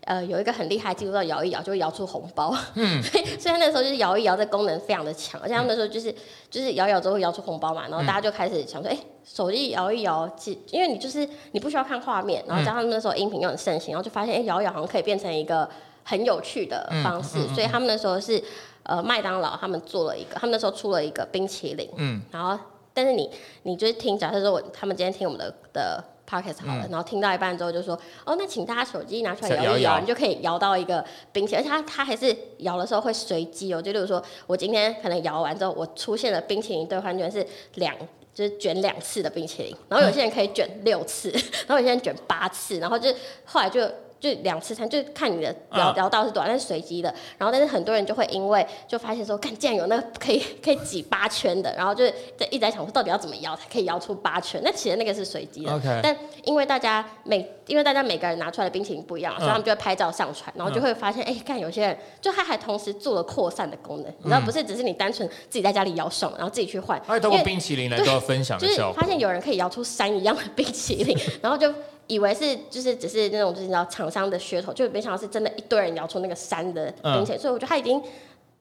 [0.09, 6.11] 呃，有一个很厉害，记录到摇一摇就会摇出红包，嗯，所 以所以那时候就是摇一摇这功能非常的强，而且他们那时候就是
[6.51, 10.27] 就是摇一摇之后会摇出红包嘛，然后大家就开始想说，哎、欸，手机摇一摇，
[10.71, 15.69] 因为你就是你不需要看画面，然后加上那时候音频又很盛行，然后就发现，哎、欸，摇一摇好像可以变成一个
[16.05, 18.43] 很有趣的方式，嗯、所以他们那时候是
[18.85, 22.59] 呃麦当劳他们做了一个，他们那时候出了一个冰淇淋，嗯，然后
[22.95, 23.29] 但是你
[23.65, 26.03] 你就是听，假设说我他们今天听我们的的。
[26.29, 31.03] Podcast 好了，嗯、然后听到一半之后就说：“哦，那请大家手机拿出来摇一摇，你就可以摇到一个
[31.33, 33.81] 冰淇淋，而且它它还是摇的时候会随机哦。
[33.81, 37.95] 就例如说，我今天可能摇完之后，我出现了冰淇淋兑换券是两，
[38.35, 43.11] 就是卷两次的冰淇淋，然后有些人可以卷六次，嗯、 然后有些人卷八次，然后就
[43.45, 43.81] 后来就。”
[44.21, 47.13] 就两次餐，就看你的聊聊到是多少，但是随机的。
[47.37, 52.05] 然后，但是很多人就会因为就发现说，看竟然有那个可以 可以挤八圈的，然后就
[52.37, 54.61] 在一直在想说，到底要怎么摇才可以摇出八圈？
[54.65, 55.73] 那其实那个是随机的。
[55.73, 56.01] Okay.
[56.03, 67.01] 但因为大家每因为大家每个人拿出来的冰淇淋不一样，所以他们就会拍照上传，然后就会发现，哎、欸，看有些人就他还同时做了扩散的功能，你知道，不是只是你单纯自己在家里摇手，然后自己去换。
[67.07, 68.95] 而且通过冰淇淋来做分享的效果。
[68.95, 71.73] 就是发现有人可以摇出山一样的冰淇淋， 然后就。
[72.09, 78.03] 以为是就是只是那种就是你知道厂商的噱头，就没想到是真的一堆人摇出那个山的冰淇淋，嗯、所以我觉得他已经，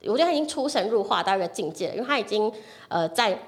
[0.03, 2.51] 我觉得他已经出神入化到一个境界了，因为他已经
[2.89, 3.39] 呃在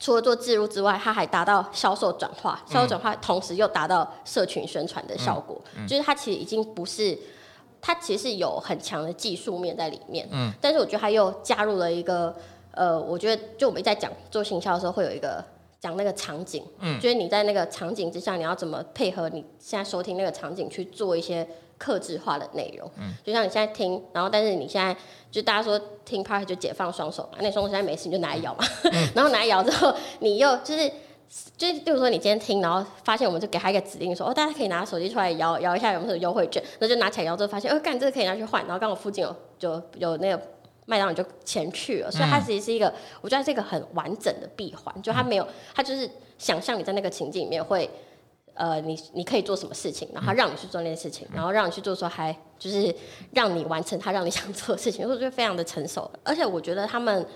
[0.00, 7.16] 除了做置入之外，他还达到销售转化，销售转化同时又达到社群宣传的效果，嗯嗯、就是他其实已经不是，
[7.80, 12.34] 他其实是有很强的技术面在里面，嗯，但是我觉得他又加入了一个
[12.70, 15.44] 呃，我觉得就我们在讲做行销的时候会有一个。
[15.82, 21.44] 讲那个场景，嗯，就是你在那个场景之下，你要怎么配合你现在收听那个场景去做一些
[21.76, 24.96] 克制化的内容，嗯，就像你现在听，然后但是你现在
[25.28, 30.88] 就大家说听 Podcast 就解放双手嘛，那双手现在没事你就拿来摇嘛， 嗯、然后拿来摇之后，你又就是
[31.56, 40.40] 就是，比如说你今天听，然后发现我们就给他一个指令说，哦，大家可以拿手机出来摇摇一下有没有优惠券，那就拿起来摇之后发现，哦，干这个可以拿去换，然后刚好附近有就有那个。
[40.86, 47.88] 麦当劳就前去了，所以它其实是一个，嗯、我觉得它是一个很完整的闭环，就它没有，它就是想象你在那个情境里面会，
[48.54, 52.94] 呃，你你可以做什么事情，然后让你去做那件事情，然后让你去做说还就是
[53.32, 57.26] 让你完成他让你想做的事情，我觉得非常的成熟，而且我觉得他们。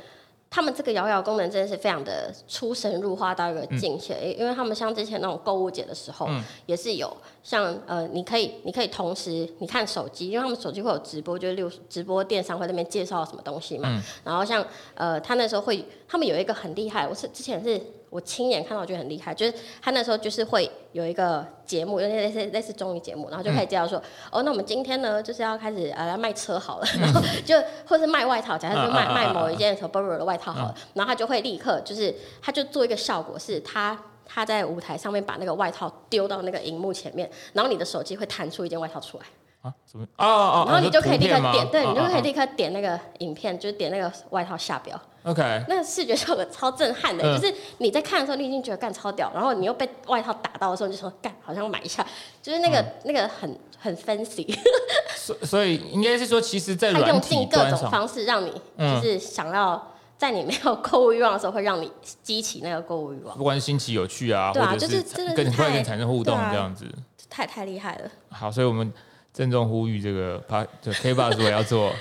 [0.57, 17.78] 他们这个摇摇功能真的是非常的出神入化到一个境界，嗯、因为他们像之前那种购物节的时候，嗯、也是有像呃，你可以你可以同时你看手机，因为他们手机会有直播，就是六直播电商会那边介绍什么东西嘛，嗯、然后像呃，他那时候会，他们有一个很厉害，我是之前是。
[18.16, 19.34] 我亲眼看到，我觉得很厉害。
[19.34, 19.52] 就是
[19.82, 24.02] 他那时候就是会有一个节目，有点类似类似综艺节目，然后就开始介绍说，嗯、
[24.32, 27.54] 哦，那我们今天呢就是要开始呃来卖车好了，然后就
[27.86, 39.24] 或是卖外套，假设就卖卖某一件什么 Burberry 的外套好了，然后他就会立刻就是他就做一个效果，是他他在舞台上面把那个外套丢到那个荧幕前面，然后你的手机会弹出一件外套出来。
[39.66, 39.74] 啊？
[39.90, 40.06] 什么？
[40.16, 44.98] 哦哦，然后你就可以立刻点，对，你就可以立刻点那个影片，就是点那个外套下标。
[45.24, 52.06] OK，那个视觉效果超震撼的，嗯、就是你在看的时候，你已经觉得干超屌，然后你又被外套打到的时候，你就说干好像买一下，
[52.40, 54.56] 就是那个、嗯、那个很很 fancy。
[55.18, 61.90] 所所以应该是说，其实，在他用尽各种方式让你就是想要在你没有购物欲望的时候，会让你
[62.22, 63.36] 激起那个购物欲望。
[63.36, 66.94] 不管新奇有趣啊，对啊，或者是跟跟会员产生互动这样子，啊、
[67.28, 68.10] 太太厉害了。
[68.30, 68.92] 好，所以我们
[69.37, 71.93] 郑重呼吁这个 P 就 KKBOX 如果要做。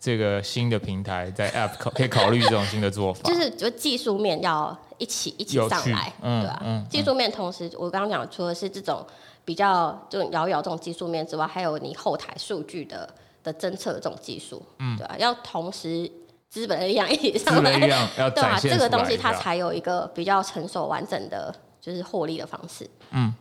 [0.00, 6.62] 这个新的平台在 App 考可以考虑这种新的做法，就是就技术面要一起一起上来，嗯、对吧、啊？
[6.62, 9.02] 嗯、技术面同时，我刚刚讲除了是这种
[9.46, 13.08] 比较这种摇摇这种技术面之外，还有你后台数据的
[13.42, 15.16] 的侦测这种技术，嗯，对吧、啊？
[15.18, 16.06] 要同时
[16.50, 18.58] 资本的力量一起上来，对啊？
[18.60, 23.32] 这个东西它才有一个比较成熟完整的，就是获利的方式，嗯。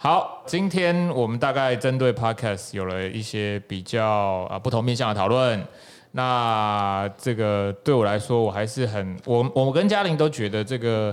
[0.00, 5.60] 好，今天我们大概针对 Podcast 有了一些比较啊不同面向的讨论。
[6.12, 11.12] 那这个对我来说，我还是很我我跟嘉玲都觉得这个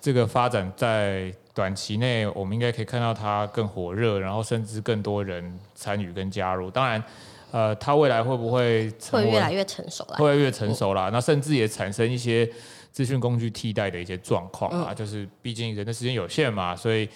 [0.00, 6.70] 这个发展在短期内，我们应该可以看到它更火热，然后甚至更多人参与跟加入。
[6.70, 7.02] 当然，
[7.50, 10.14] 呃，它未来会不会会越来越成熟了？
[10.18, 11.10] 会越来越成熟了。
[11.10, 12.48] 那甚至也产生一些
[12.92, 17.08] 资讯工具替代的一些状况啊，就是毕竟人的时间有限嘛，所以。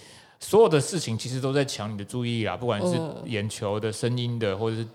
[0.44, 4.86] 所有的事情其实都在抢你的注意力啦，不管是眼球的、声音的，或者是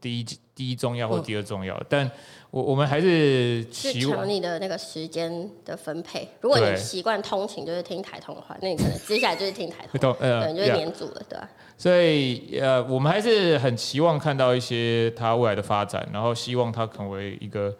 [0.00, 1.78] 第一第一重要或第二重要。
[1.90, 2.10] 但
[2.50, 6.26] 我我们还是希望抢你的那个时间的分配。
[6.40, 11.50] 如果你习惯通勤就是听台通的话，那你可能接下来就是听台通， 呃，就是黏住了，对吧？
[11.76, 17.76] 所以呃，我们还是很期望看到一些它未来的发展，然后希望它成为一个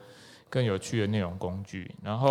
[0.54, 1.90] 更有趣的内容工具。
[2.00, 2.30] 然后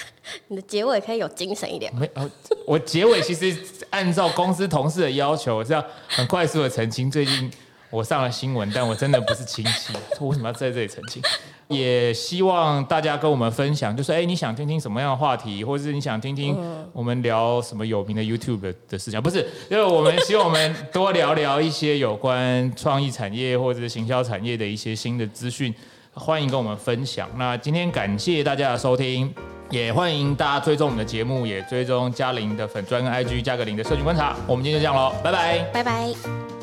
[0.48, 1.94] 你的结尾可以有精神一点。
[1.94, 2.30] 没哦，
[2.66, 3.54] 我结尾其实
[3.90, 7.10] 按照公司同事的要求，我是要很快速的澄清。
[7.10, 7.50] 最近
[7.90, 11.22] 我上了新闻，但我真的不是亲戚，我 为什么要在这里澄清？
[11.68, 16.56] 也希望大家跟我们分享，就是哎，你想听听什么样的话题，或者是你想听听
[16.94, 19.20] 我们聊什么有名的 YouTube 的事情？
[19.20, 25.74] 不是，因为我们希望我们多聊聊一些有关创意产业或者是行销产业的一些新的资讯，
[26.18, 27.28] 欢迎跟我们分享。
[27.36, 29.32] 那今天感谢大家的收听。
[29.70, 34.34] 也欢迎大家追踪我们的节目，也追踪嘉玲的粉砖跟 IG 加个零的社群观察。
[34.46, 36.57] 我们今天就这样喽，拜拜，拜拜。